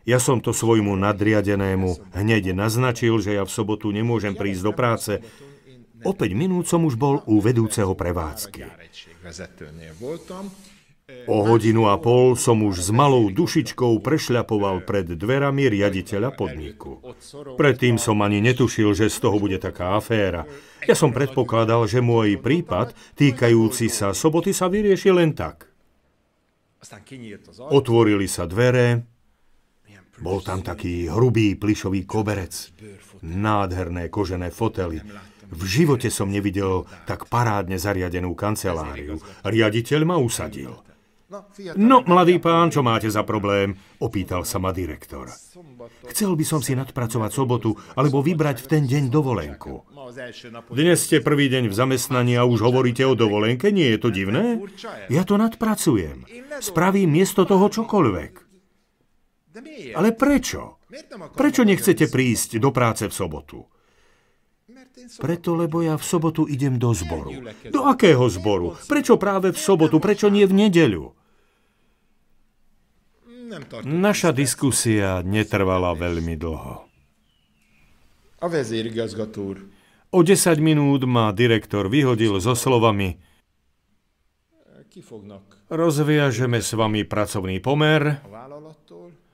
Ja 0.08 0.16
som 0.16 0.40
to 0.40 0.56
svojmu 0.56 0.96
nadriadenému 0.96 2.16
hneď 2.16 2.56
naznačil, 2.56 3.20
že 3.20 3.36
ja 3.36 3.44
v 3.44 3.52
sobotu 3.52 3.92
nemôžem 3.92 4.32
prísť 4.32 4.62
do 4.64 4.72
práce. 4.72 5.12
O 6.00 6.16
5 6.16 6.32
minút 6.32 6.64
som 6.64 6.88
už 6.88 6.96
bol 6.96 7.20
u 7.28 7.44
vedúceho 7.44 7.92
prevádzky. 7.92 8.64
O 11.28 11.44
hodinu 11.44 11.92
a 11.92 12.00
pol 12.00 12.40
som 12.40 12.64
už 12.64 12.88
s 12.88 12.90
malou 12.92 13.28
dušičkou 13.28 14.00
prešľapoval 14.00 14.88
pred 14.88 15.12
dverami 15.12 15.68
riaditeľa 15.68 16.32
podniku. 16.32 17.04
Predtým 17.60 18.00
som 18.00 18.20
ani 18.24 18.40
netušil, 18.40 18.96
že 18.96 19.12
z 19.12 19.16
toho 19.20 19.36
bude 19.36 19.60
taká 19.60 19.96
aféra. 20.00 20.48
Ja 20.88 20.96
som 20.96 21.12
predpokladal, 21.12 21.84
že 21.84 22.00
môj 22.00 22.40
prípad 22.40 22.96
týkajúci 23.16 23.92
sa 23.92 24.16
soboty 24.16 24.56
sa 24.56 24.72
vyrieši 24.72 25.12
len 25.12 25.36
tak. 25.36 25.68
Otvorili 27.72 28.28
sa 28.28 28.44
dvere, 28.44 29.17
bol 30.18 30.42
tam 30.42 30.62
taký 30.62 31.06
hrubý 31.08 31.54
plišový 31.54 32.04
koberec, 32.04 32.74
nádherné 33.22 34.10
kožené 34.10 34.50
fotely. 34.50 35.02
V 35.48 35.62
živote 35.64 36.12
som 36.12 36.28
nevidel 36.28 36.84
tak 37.08 37.24
parádne 37.32 37.80
zariadenú 37.80 38.36
kanceláriu. 38.36 39.16
Riaditeľ 39.48 40.00
ma 40.04 40.20
usadil. 40.20 40.76
No, 41.76 42.00
mladý 42.08 42.40
pán, 42.40 42.72
čo 42.72 42.80
máte 42.80 43.12
za 43.12 43.20
problém? 43.20 43.76
Opýtal 44.00 44.48
sa 44.48 44.56
ma 44.56 44.72
direktor. 44.72 45.28
Chcel 46.08 46.32
by 46.32 46.44
som 46.44 46.64
si 46.64 46.72
nadpracovať 46.72 47.30
sobotu, 47.36 47.76
alebo 48.00 48.24
vybrať 48.24 48.64
v 48.64 48.66
ten 48.72 48.82
deň 48.88 49.12
dovolenku. 49.12 49.84
Dnes 50.72 51.04
ste 51.04 51.20
prvý 51.20 51.52
deň 51.52 51.68
v 51.68 51.74
zamestnaní 51.76 52.32
a 52.40 52.48
už 52.48 52.64
hovoríte 52.64 53.04
o 53.04 53.12
dovolenke, 53.12 53.68
nie 53.68 53.92
je 53.92 53.98
to 54.00 54.08
divné? 54.08 54.56
Ja 55.12 55.28
to 55.28 55.36
nadpracujem. 55.36 56.24
Spravím 56.64 57.12
miesto 57.12 57.44
toho 57.44 57.68
čokoľvek. 57.68 58.47
Ale 59.94 60.14
prečo? 60.14 60.82
Prečo 61.34 61.62
nechcete 61.66 62.06
prísť 62.08 62.58
do 62.62 62.70
práce 62.70 63.04
v 63.06 63.14
sobotu? 63.14 63.66
Preto, 65.18 65.54
lebo 65.54 65.80
ja 65.80 65.94
v 65.96 66.04
sobotu 66.04 66.44
idem 66.46 66.76
do 66.76 66.90
zboru. 66.94 67.30
Do 67.70 67.86
akého 67.86 68.26
zboru? 68.28 68.74
Prečo 68.86 69.16
práve 69.16 69.54
v 69.54 69.58
sobotu? 69.58 69.98
Prečo 70.02 70.28
nie 70.28 70.44
v 70.46 70.66
nedeľu? 70.66 71.04
Naša 73.88 74.36
diskusia 74.36 75.24
netrvala 75.24 75.96
veľmi 75.96 76.34
dlho. 76.36 76.74
O 80.08 80.20
10 80.24 80.60
minút 80.60 81.00
ma 81.08 81.32
direktor 81.32 81.88
vyhodil 81.88 82.38
so 82.40 82.52
slovami 82.52 83.18
Rozviažeme 85.68 86.58
s 86.58 86.74
vami 86.74 87.04
pracovný 87.06 87.60
pomer 87.62 88.18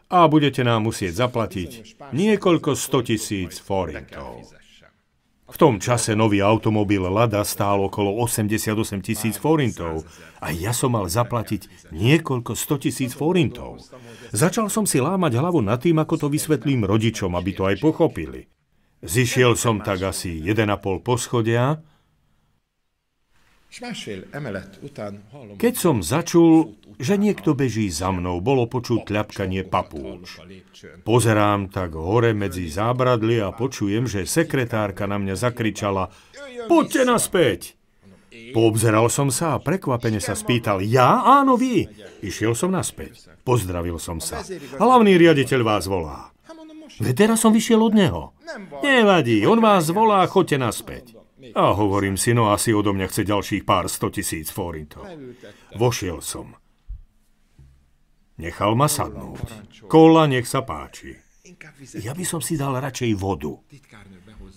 a 0.09 0.29
budete 0.29 0.64
nám 0.64 0.88
musieť 0.88 1.29
zaplatiť 1.29 1.71
niekoľko 2.12 2.77
100 2.77 3.09
tisíc 3.09 3.53
forintov. 3.61 4.45
V 5.45 5.57
tom 5.61 5.77
čase 5.77 6.17
nový 6.17 6.40
automobil 6.40 7.05
Lada 7.05 7.45
stál 7.45 7.85
okolo 7.85 8.17
88 8.17 8.75
tisíc 9.05 9.37
forintov 9.37 10.09
a 10.40 10.51
ja 10.51 10.73
som 10.73 10.97
mal 10.97 11.05
zaplatiť 11.07 11.93
niekoľko 11.93 12.57
100 12.57 12.85
tisíc 12.88 13.12
forintov. 13.12 13.79
Začal 14.33 14.73
som 14.73 14.88
si 14.88 14.99
lámať 15.05 15.37
hlavu 15.37 15.61
nad 15.61 15.79
tým, 15.79 16.01
ako 16.01 16.27
to 16.27 16.27
vysvetlím 16.33 16.88
rodičom, 16.88 17.37
aby 17.37 17.51
to 17.55 17.69
aj 17.69 17.77
pochopili. 17.79 18.49
Zišiel 19.05 19.53
som 19.55 19.85
tak 19.85 20.01
asi 20.01 20.40
1,5 20.40 21.05
poschodia. 21.05 21.85
Keď 25.58 25.74
som 25.74 25.96
začul, 25.98 26.78
že 27.02 27.18
niekto 27.18 27.58
beží 27.58 27.90
za 27.90 28.14
mnou, 28.14 28.38
bolo 28.38 28.70
počuť 28.70 29.10
tľapkanie 29.10 29.66
papúč. 29.66 30.38
Pozerám 31.02 31.74
tak 31.74 31.98
hore 31.98 32.30
medzi 32.38 32.70
zábradlie 32.70 33.42
a 33.42 33.50
počujem, 33.50 34.06
že 34.06 34.31
sekretárka 34.31 35.10
na 35.10 35.18
mňa 35.18 35.35
zakričala 35.35 36.14
Poďte 36.70 37.02
naspäť! 37.02 37.60
Poobzeral 38.54 39.10
som 39.10 39.31
sa 39.31 39.58
a 39.58 39.62
prekvapene 39.62 40.18
sa 40.22 40.38
spýtal, 40.38 40.83
ja? 40.83 41.22
Áno, 41.22 41.58
vy. 41.58 41.87
Išiel 42.22 42.54
som 42.54 42.70
naspäť. 42.70 43.31
Pozdravil 43.42 43.98
som 43.98 44.22
sa. 44.22 44.42
Hlavný 44.79 45.18
riaditeľ 45.18 45.60
vás 45.66 45.87
volá. 45.90 46.31
Veď 47.02 47.27
teraz 47.27 47.42
som 47.42 47.50
vyšiel 47.50 47.83
od 47.83 47.94
neho. 47.94 48.22
Nevadí, 48.83 49.42
on 49.46 49.58
vás 49.58 49.90
volá, 49.90 50.22
choďte 50.31 50.62
naspäť. 50.62 51.23
A 51.53 51.77
hovorím 51.77 52.17
si, 52.17 52.33
no 52.33 52.49
asi 52.49 52.73
odo 52.73 52.97
mňa 52.97 53.07
chce 53.13 53.29
ďalších 53.29 53.63
pár 53.69 53.92
sto 53.92 54.09
tisíc 54.09 54.49
forintov. 54.49 55.05
Vošiel 55.77 56.25
som. 56.25 56.57
Nechal 58.40 58.73
ma 58.75 58.88
sadnúť. 58.88 59.85
Kola, 59.87 60.25
nech 60.25 60.49
sa 60.49 60.65
páči. 60.65 61.15
Ja 62.01 62.17
by 62.17 62.25
som 62.25 62.40
si 62.40 62.57
dal 62.57 62.73
radšej 62.81 63.13
vodu. 63.21 63.53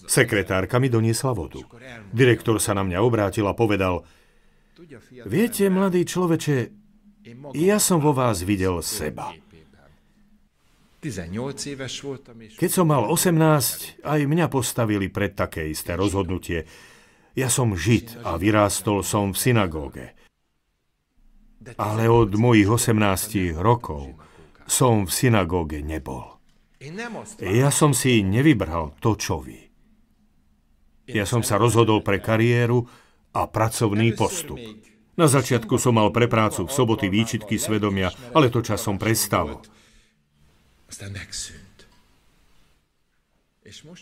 Sekretárka 0.07 0.79
mi 0.79 0.87
doniesla 0.87 1.35
vodu. 1.35 1.59
Direktor 2.15 2.63
sa 2.63 2.71
na 2.71 2.87
mňa 2.87 3.03
obrátil 3.03 3.43
a 3.43 3.51
povedal, 3.51 4.07
viete, 5.27 5.67
mladý 5.67 6.07
človeče, 6.07 6.57
ja 7.59 7.77
som 7.77 7.99
vo 7.99 8.15
vás 8.15 8.47
videl 8.47 8.79
seba. 8.79 9.35
Keď 12.57 12.69
som 12.73 12.89
mal 12.89 13.05
18, 13.05 14.01
aj 14.01 14.19
mňa 14.25 14.45
postavili 14.49 15.13
pred 15.13 15.37
také 15.37 15.69
isté 15.69 15.93
rozhodnutie. 15.93 16.65
Ja 17.37 17.53
som 17.53 17.77
žid 17.77 18.17
a 18.25 18.33
vyrástol 18.41 19.05
som 19.05 19.29
v 19.29 19.37
synagóge. 19.37 20.17
Ale 21.77 22.09
od 22.09 22.33
mojich 22.33 22.65
18 22.65 23.53
rokov 23.61 24.17
som 24.65 25.05
v 25.05 25.11
synagóge 25.13 25.85
nebol. 25.85 26.41
Ja 27.41 27.69
som 27.69 27.93
si 27.93 28.25
nevybral 28.25 28.97
to, 28.97 29.13
čo 29.13 29.41
vy. 29.41 29.69
Ja 31.07 31.29
som 31.29 31.45
sa 31.45 31.61
rozhodol 31.61 32.01
pre 32.01 32.17
kariéru 32.17 32.83
a 33.37 33.45
pracovný 33.45 34.17
postup. 34.17 34.57
Na 35.17 35.25
začiatku 35.25 35.77
som 35.81 35.97
mal 35.97 36.13
pre 36.13 36.29
prácu 36.29 36.69
v 36.69 36.73
soboty 36.73 37.09
výčitky 37.09 37.57
svedomia, 37.57 38.13
ale 38.33 38.53
to 38.53 38.61
časom 38.61 39.01
prestalo. 39.01 39.61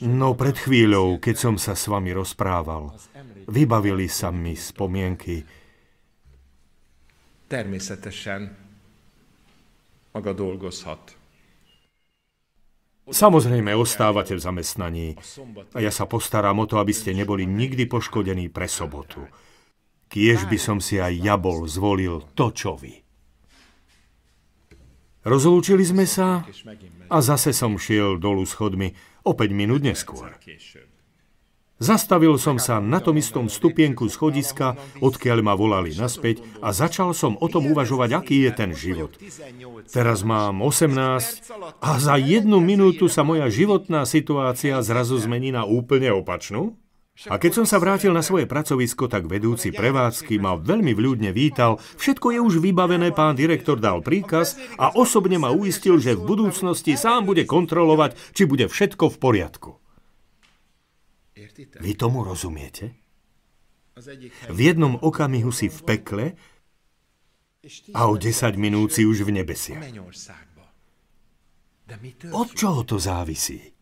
No 0.06 0.38
pred 0.38 0.54
chvíľou, 0.62 1.18
keď 1.18 1.36
som 1.36 1.56
sa 1.58 1.74
s 1.74 1.90
vami 1.90 2.14
rozprával, 2.14 2.94
vybavili 3.50 4.06
sa 4.06 4.30
mi 4.30 4.54
spomienky. 4.54 5.42
Természetesen 7.50 8.54
maga 10.14 10.32
dolgozhat. 10.38 11.18
Samozrejme, 13.06 13.70
ostávate 13.78 14.34
v 14.34 14.42
zamestnaní 14.42 15.08
a 15.74 15.78
ja 15.78 15.94
sa 15.94 16.10
postaram 16.10 16.58
o 16.58 16.66
to, 16.66 16.82
aby 16.82 16.90
ste 16.90 17.14
neboli 17.14 17.46
nikdy 17.46 17.86
poškodení 17.86 18.50
pre 18.50 18.66
sobotu. 18.66 19.30
Kiež 20.10 20.50
by 20.50 20.58
som 20.58 20.78
si 20.82 20.98
aj 20.98 21.14
ja 21.22 21.38
bol 21.38 21.70
zvolil 21.70 22.26
to, 22.34 22.50
čo 22.50 22.74
vy. 22.74 23.05
Rozlúčili 25.26 25.82
sme 25.82 26.06
sa 26.06 26.46
a 27.10 27.18
zase 27.18 27.50
som 27.50 27.82
šiel 27.82 28.22
dolu 28.22 28.46
schodmi 28.46 28.94
o 29.26 29.34
5 29.34 29.50
minút 29.58 29.82
neskôr. 29.82 30.30
Zastavil 31.76 32.38
som 32.40 32.56
sa 32.56 32.80
na 32.80 33.04
tom 33.04 33.20
istom 33.20 33.52
stupienku 33.52 34.08
schodiska, 34.08 34.80
odkiaľ 35.04 35.44
ma 35.44 35.58
volali 35.58 35.92
naspäť 35.92 36.40
a 36.64 36.72
začal 36.72 37.12
som 37.12 37.36
o 37.36 37.48
tom 37.52 37.68
uvažovať, 37.68 38.10
aký 38.16 38.48
je 38.48 38.52
ten 38.54 38.72
život. 38.72 39.18
Teraz 39.92 40.24
mám 40.24 40.64
18 40.64 40.94
a 41.84 41.92
za 42.00 42.16
jednu 42.16 42.64
minútu 42.64 43.12
sa 43.12 43.28
moja 43.28 43.52
životná 43.52 44.08
situácia 44.08 44.80
zrazu 44.86 45.20
zmení 45.20 45.52
na 45.52 45.68
úplne 45.68 46.16
opačnú? 46.16 46.80
A 47.32 47.40
keď 47.40 47.64
som 47.64 47.66
sa 47.66 47.80
vrátil 47.80 48.12
na 48.12 48.20
svoje 48.20 48.44
pracovisko, 48.44 49.08
tak 49.08 49.32
vedúci 49.32 49.72
prevádzky 49.72 50.36
ma 50.36 50.60
veľmi 50.60 50.92
vľúdne 50.92 51.32
vítal. 51.32 51.80
Všetko 51.80 52.36
je 52.36 52.40
už 52.44 52.60
vybavené, 52.60 53.16
pán 53.16 53.40
direktor 53.40 53.80
dal 53.80 54.04
príkaz 54.04 54.60
a 54.76 54.92
osobne 54.92 55.40
ma 55.40 55.56
uistil, 55.56 55.96
že 55.96 56.20
v 56.20 56.28
budúcnosti 56.28 57.00
sám 57.00 57.24
bude 57.24 57.48
kontrolovať, 57.48 58.20
či 58.36 58.44
bude 58.44 58.68
všetko 58.68 59.16
v 59.16 59.18
poriadku. 59.18 59.72
Vy 61.80 61.92
tomu 61.96 62.28
rozumiete? 62.28 63.00
V 64.52 64.60
jednom 64.60 65.00
okamihu 65.00 65.56
si 65.56 65.72
v 65.72 65.80
pekle 65.88 66.26
a 67.96 68.12
o 68.12 68.20
10 68.20 68.60
minút 68.60 68.92
si 68.92 69.08
už 69.08 69.24
v 69.24 69.40
nebesiach. 69.40 69.88
Od 72.36 72.50
čoho 72.52 72.84
to 72.84 73.00
závisí? 73.00 73.75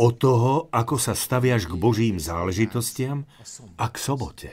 Od 0.00 0.14
toho, 0.16 0.72
ako 0.72 0.96
sa 0.96 1.12
staviaš 1.12 1.68
k 1.68 1.74
Božím 1.76 2.16
záležitostiam 2.16 3.28
a 3.76 3.86
k 3.92 3.96
sobote. 4.00 4.50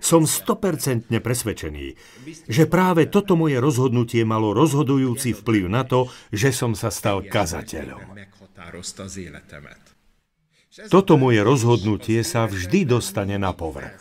Som 0.00 0.24
stopercentne 0.24 1.20
presvedčený, 1.20 1.86
že 2.48 2.64
práve 2.64 3.10
toto 3.12 3.36
moje 3.36 3.60
rozhodnutie 3.60 4.24
malo 4.24 4.56
rozhodujúci 4.56 5.36
vplyv 5.36 5.64
na 5.68 5.84
to, 5.84 6.08
že 6.32 6.48
som 6.54 6.72
sa 6.72 6.88
stal 6.88 7.20
kazateľom. 7.20 8.00
Toto 10.88 11.14
moje 11.20 11.44
rozhodnutie 11.44 12.24
sa 12.24 12.48
vždy 12.48 12.88
dostane 12.88 13.36
na 13.36 13.52
povrch. 13.52 14.00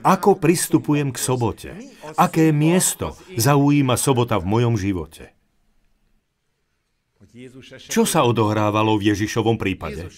Ako 0.00 0.40
pristupujem 0.40 1.12
k 1.12 1.18
sobote? 1.18 1.70
Aké 2.16 2.54
miesto 2.54 3.18
zaujíma 3.36 3.98
sobota 4.00 4.40
v 4.40 4.46
mojom 4.46 4.74
živote? 4.80 5.37
Čo 7.88 8.08
sa 8.08 8.24
odohrávalo 8.24 8.96
v 8.96 9.12
Ježišovom 9.12 9.60
prípade? 9.60 10.08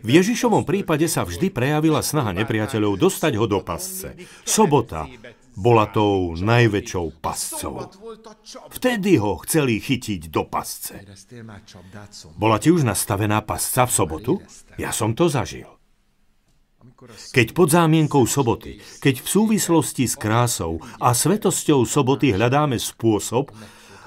V 0.00 0.08
Ježišovom 0.08 0.64
prípade 0.64 1.04
sa 1.06 1.22
vždy 1.22 1.52
prejavila 1.52 2.00
snaha 2.00 2.32
nepriateľov 2.32 2.96
dostať 2.96 3.32
ho 3.36 3.44
do 3.44 3.60
pasce. 3.60 4.16
Sobota 4.48 5.04
bola 5.54 5.86
tou 5.86 6.34
najväčšou 6.34 7.22
pascou. 7.22 7.86
Vtedy 8.74 9.20
ho 9.22 9.38
chceli 9.46 9.78
chytiť 9.78 10.32
do 10.32 10.42
pasce. 10.48 10.98
Bola 12.34 12.58
ti 12.58 12.74
už 12.74 12.82
nastavená 12.82 13.44
pasca 13.46 13.86
v 13.86 13.92
sobotu? 13.94 14.32
Ja 14.74 14.90
som 14.90 15.14
to 15.14 15.30
zažil. 15.30 15.70
Keď 17.36 17.52
pod 17.52 17.68
zámienkou 17.68 18.24
soboty, 18.24 18.80
keď 19.04 19.20
v 19.20 19.28
súvislosti 19.28 20.08
s 20.08 20.16
krásou 20.16 20.80
a 20.96 21.12
svetosťou 21.12 21.84
soboty 21.84 22.32
hľadáme 22.32 22.80
spôsob, 22.80 23.52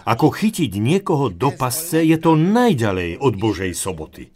ako 0.07 0.31
chytiť 0.31 0.71
niekoho 0.79 1.27
do 1.27 1.51
pasce 1.51 1.99
je 1.99 2.15
to 2.15 2.39
najďalej 2.39 3.19
od 3.19 3.33
Božej 3.35 3.75
soboty. 3.75 4.31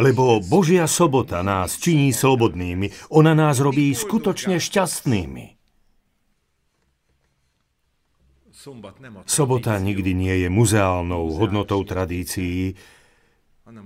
Lebo 0.00 0.40
Božia 0.40 0.88
sobota 0.88 1.44
nás 1.44 1.76
činí 1.76 2.14
slobodnými, 2.14 3.10
ona 3.12 3.36
nás 3.36 3.60
robí 3.60 3.92
skutočne 3.92 4.56
šťastnými. 4.56 5.58
Sobota 9.28 9.76
nikdy 9.76 10.10
nie 10.16 10.34
je 10.46 10.48
muzeálnou 10.48 11.36
hodnotou 11.36 11.84
tradícií, 11.84 12.74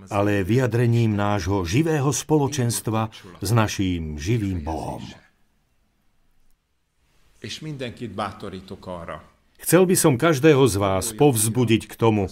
ale 0.06 0.46
vyjadrením 0.46 1.18
nášho 1.18 1.66
živého 1.66 2.14
spoločenstva 2.14 3.10
s 3.42 3.50
naším 3.50 4.14
živým 4.22 4.62
Bohom. 4.62 5.02
És 7.42 7.58
mindenkit 7.58 8.14
bátorítok 8.14 8.86
arra, 8.86 9.18
Chcel 9.62 9.86
by 9.86 9.94
som 9.94 10.18
každého 10.18 10.66
z 10.66 10.76
vás 10.76 11.14
povzbudiť 11.14 11.86
k 11.86 11.94
tomu, 11.94 12.26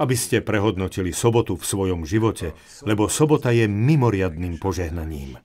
aby 0.00 0.16
ste 0.16 0.40
prehodnotili 0.40 1.12
sobotu 1.12 1.60
v 1.60 1.68
svojom 1.68 2.08
živote, 2.08 2.56
lebo 2.82 3.12
sobota 3.12 3.52
je 3.52 3.68
mimoriadným 3.68 4.56
požehnaním. 4.56 5.36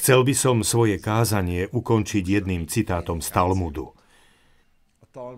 Chcel 0.00 0.20
by 0.24 0.34
som 0.34 0.56
svoje 0.64 0.96
kázanie 0.98 1.68
ukončiť 1.70 2.24
jedným 2.24 2.66
citátom 2.66 3.20
z 3.20 3.28
Talmudu. 3.28 3.92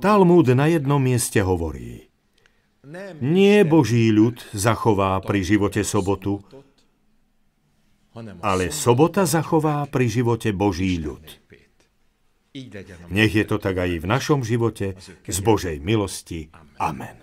Talmud 0.00 0.46
na 0.54 0.66
jednom 0.70 1.02
mieste 1.02 1.42
hovorí, 1.42 2.10
nie 3.20 3.60
Boží 3.66 4.08
ľud 4.08 4.40
zachová 4.56 5.20
pri 5.20 5.44
živote 5.44 5.84
sobotu, 5.84 6.40
ale 8.40 8.74
sobota 8.74 9.28
zachová 9.28 9.84
pri 9.86 10.06
živote 10.10 10.50
Boží 10.50 10.98
ľud. 10.98 11.39
Nech 13.14 13.30
je 13.30 13.44
to 13.46 13.62
tak 13.62 13.78
aj 13.78 14.02
v 14.02 14.06
našom 14.10 14.42
živote, 14.42 14.98
z 15.22 15.38
Božej 15.38 15.78
milosti. 15.78 16.50
Amen. 16.82 17.19